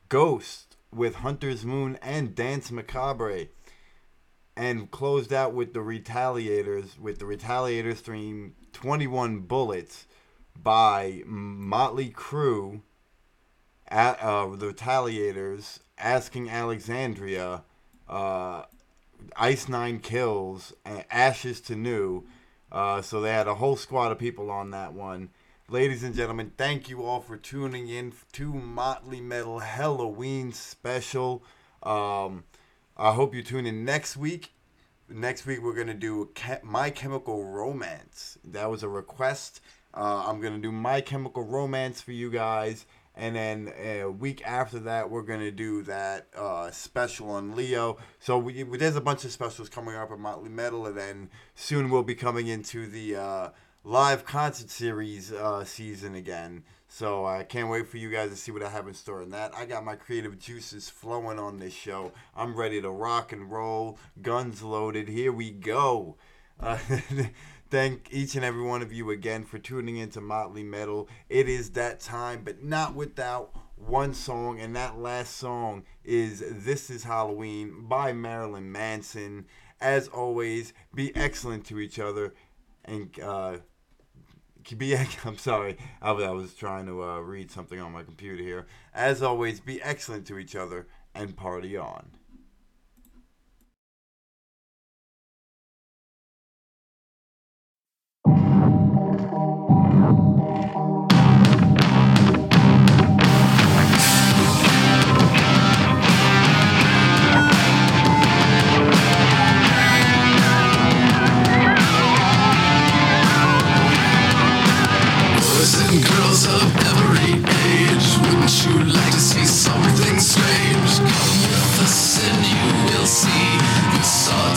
"Ghost" 0.08 0.76
with 0.92 1.14
Hunter's 1.14 1.64
Moon 1.64 1.96
and 2.02 2.34
Dance 2.34 2.72
Macabre, 2.72 3.46
and 4.56 4.90
closed 4.90 5.32
out 5.32 5.54
with 5.54 5.74
the 5.74 5.78
Retaliators 5.78 6.98
with 6.98 7.20
the 7.20 7.24
Retaliators 7.24 8.00
theme 8.00 8.56
"21 8.72 9.42
Bullets." 9.42 10.08
By 10.62 11.22
Motley 11.26 12.10
Crue, 12.10 12.82
at, 13.88 14.20
uh, 14.20 14.46
the 14.54 14.72
Retaliators, 14.72 15.80
Asking 15.98 16.48
Alexandria, 16.48 17.64
uh, 18.08 18.62
Ice 19.36 19.68
Nine 19.68 20.00
Kills, 20.00 20.72
Ashes 21.10 21.60
to 21.62 21.74
New. 21.74 22.24
Uh, 22.72 23.02
so 23.02 23.20
they 23.20 23.32
had 23.32 23.48
a 23.48 23.56
whole 23.56 23.76
squad 23.76 24.12
of 24.12 24.18
people 24.18 24.50
on 24.50 24.70
that 24.70 24.92
one. 24.92 25.30
Ladies 25.68 26.02
and 26.02 26.14
gentlemen, 26.14 26.52
thank 26.56 26.88
you 26.88 27.04
all 27.04 27.20
for 27.20 27.36
tuning 27.36 27.88
in 27.88 28.12
to 28.32 28.52
Motley 28.52 29.20
Metal 29.20 29.60
Halloween 29.60 30.52
special. 30.52 31.44
Um, 31.82 32.44
I 32.96 33.12
hope 33.12 33.34
you 33.34 33.42
tune 33.42 33.66
in 33.66 33.84
next 33.84 34.16
week. 34.16 34.52
Next 35.08 35.46
week 35.46 35.62
we're 35.62 35.74
gonna 35.74 35.94
do 35.94 36.30
Che- 36.34 36.60
My 36.62 36.90
Chemical 36.90 37.44
Romance. 37.44 38.38
That 38.44 38.70
was 38.70 38.82
a 38.82 38.88
request. 38.88 39.60
Uh, 39.94 40.24
I'm 40.26 40.40
gonna 40.40 40.58
do 40.58 40.70
My 40.72 41.00
Chemical 41.00 41.42
Romance 41.44 42.00
for 42.00 42.12
you 42.12 42.30
guys, 42.30 42.86
and 43.16 43.34
then 43.34 43.72
a 43.78 44.04
week 44.06 44.42
after 44.46 44.78
that, 44.80 45.10
we're 45.10 45.22
gonna 45.22 45.50
do 45.50 45.82
that 45.82 46.28
uh, 46.36 46.70
special 46.70 47.30
on 47.30 47.56
Leo. 47.56 47.96
So 48.18 48.38
we, 48.38 48.62
there's 48.62 48.96
a 48.96 49.00
bunch 49.00 49.24
of 49.24 49.32
specials 49.32 49.68
coming 49.68 49.96
up 49.96 50.12
at 50.12 50.18
Motley 50.18 50.48
Metal, 50.48 50.86
and 50.86 50.96
then 50.96 51.30
soon 51.54 51.90
we'll 51.90 52.02
be 52.02 52.14
coming 52.14 52.46
into 52.46 52.86
the 52.86 53.16
uh, 53.16 53.48
live 53.84 54.24
concert 54.24 54.70
series 54.70 55.32
uh, 55.32 55.64
season 55.64 56.14
again. 56.14 56.62
So 56.92 57.24
I 57.24 57.44
can't 57.44 57.68
wait 57.68 57.86
for 57.86 57.98
you 57.98 58.10
guys 58.10 58.30
to 58.30 58.36
see 58.36 58.50
what 58.50 58.64
I 58.64 58.68
have 58.68 58.88
in 58.88 58.94
store 58.94 59.22
in 59.22 59.30
that. 59.30 59.54
I 59.54 59.64
got 59.64 59.84
my 59.84 59.94
creative 59.94 60.38
juices 60.38 60.90
flowing 60.90 61.38
on 61.38 61.58
this 61.58 61.72
show. 61.72 62.12
I'm 62.34 62.56
ready 62.56 62.80
to 62.82 62.90
rock 62.90 63.32
and 63.32 63.50
roll, 63.50 63.96
guns 64.20 64.62
loaded. 64.62 65.08
Here 65.08 65.32
we 65.32 65.50
go. 65.50 66.16
Uh, 66.62 66.76
Thank 67.70 68.08
each 68.10 68.34
and 68.34 68.44
every 68.44 68.64
one 68.64 68.82
of 68.82 68.92
you 68.92 69.10
again 69.10 69.44
for 69.44 69.60
tuning 69.60 69.96
into 69.96 70.20
Motley 70.20 70.64
Metal. 70.64 71.08
It 71.28 71.48
is 71.48 71.70
that 71.70 72.00
time, 72.00 72.42
but 72.44 72.64
not 72.64 72.96
without 72.96 73.54
one 73.76 74.12
song, 74.12 74.58
and 74.58 74.74
that 74.74 74.98
last 74.98 75.36
song 75.36 75.84
is 76.02 76.42
This 76.64 76.90
Is 76.90 77.04
Halloween 77.04 77.86
by 77.86 78.12
Marilyn 78.12 78.72
Manson. 78.72 79.46
As 79.80 80.08
always, 80.08 80.72
be 80.92 81.14
excellent 81.14 81.64
to 81.66 81.78
each 81.78 82.00
other 82.00 82.34
and 82.84 83.08
uh, 83.20 83.58
be 84.76 84.96
I'm 85.24 85.38
sorry, 85.38 85.76
I 86.02 86.10
was, 86.10 86.24
I 86.24 86.30
was 86.30 86.54
trying 86.54 86.86
to 86.86 87.04
uh, 87.04 87.20
read 87.20 87.52
something 87.52 87.78
on 87.78 87.92
my 87.92 88.02
computer 88.02 88.42
here. 88.42 88.66
As 88.92 89.22
always, 89.22 89.60
be 89.60 89.80
excellent 89.80 90.26
to 90.26 90.38
each 90.38 90.56
other 90.56 90.88
and 91.14 91.36
party 91.36 91.76
on. 91.76 92.10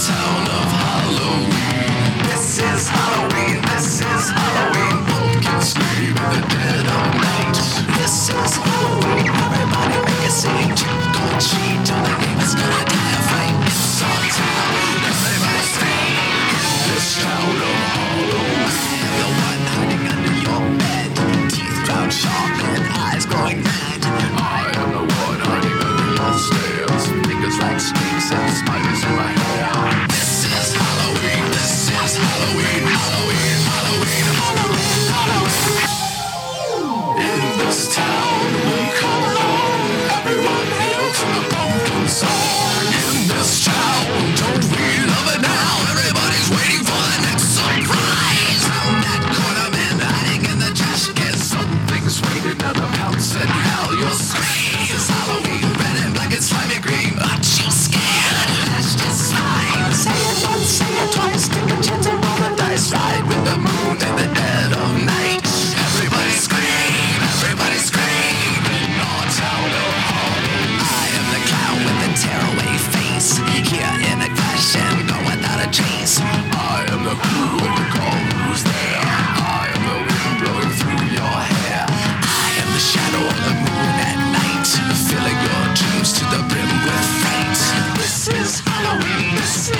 town 0.03 0.42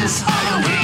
This 0.03 0.22
Halloween. 0.22 0.82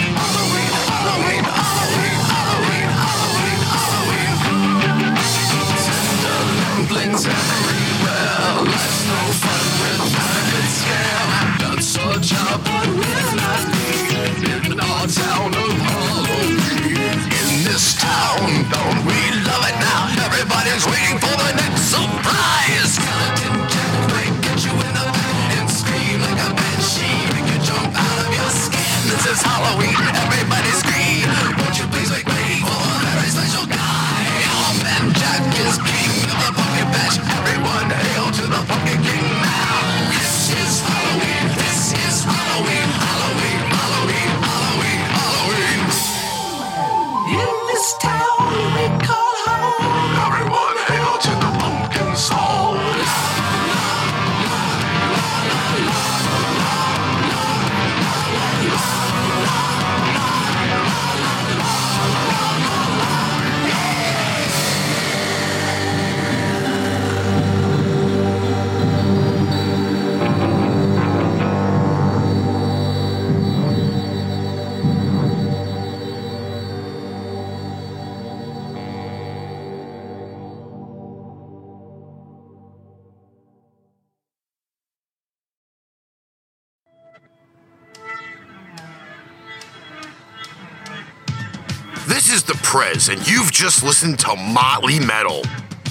And 93.07 93.25
you've 93.27 93.51
just 93.51 93.83
listened 93.83 94.17
to 94.19 94.35
Motley 94.35 94.99
Metal, 94.99 95.43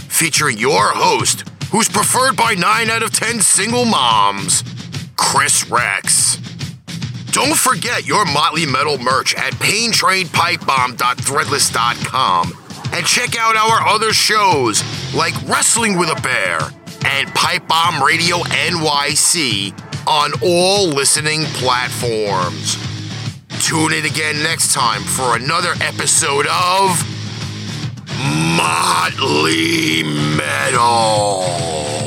featuring 0.09 0.59
your 0.59 0.91
host, 0.91 1.49
who's 1.71 1.89
preferred 1.89 2.37
by 2.37 2.55
9 2.55 2.91
out 2.91 3.03
of 3.03 3.11
10 3.13 3.41
single 3.41 3.87
moms, 3.87 4.63
Kris 5.17 5.71
Rex. 5.71 6.37
Don't 7.31 7.57
forget 7.57 8.07
your 8.07 8.27
Motley 8.27 8.67
Metal 8.67 8.99
merch 8.99 9.35
at 9.37 9.55
paintrainpipebomb.threadless.com 9.55 12.53
and 12.93 13.07
check 13.07 13.39
out 13.39 13.57
our 13.57 13.89
other 13.89 14.13
shows 14.13 14.83
like 15.15 15.33
Wrestling 15.49 15.97
with 15.97 16.11
a 16.11 16.21
Bear 16.21 16.59
and 17.07 17.29
Pipebomb 17.31 18.03
Radio 18.05 18.39
NYC 18.39 19.73
on 20.07 20.33
all 20.43 20.89
listening 20.89 21.45
platforms. 21.55 22.77
Tune 23.61 23.93
in 23.93 24.05
again 24.05 24.43
next 24.43 24.73
time 24.73 25.03
for 25.03 25.37
another 25.37 25.75
episode 25.81 26.47
of 26.47 27.05
Motley 28.57 30.03
Metal. 30.37 31.98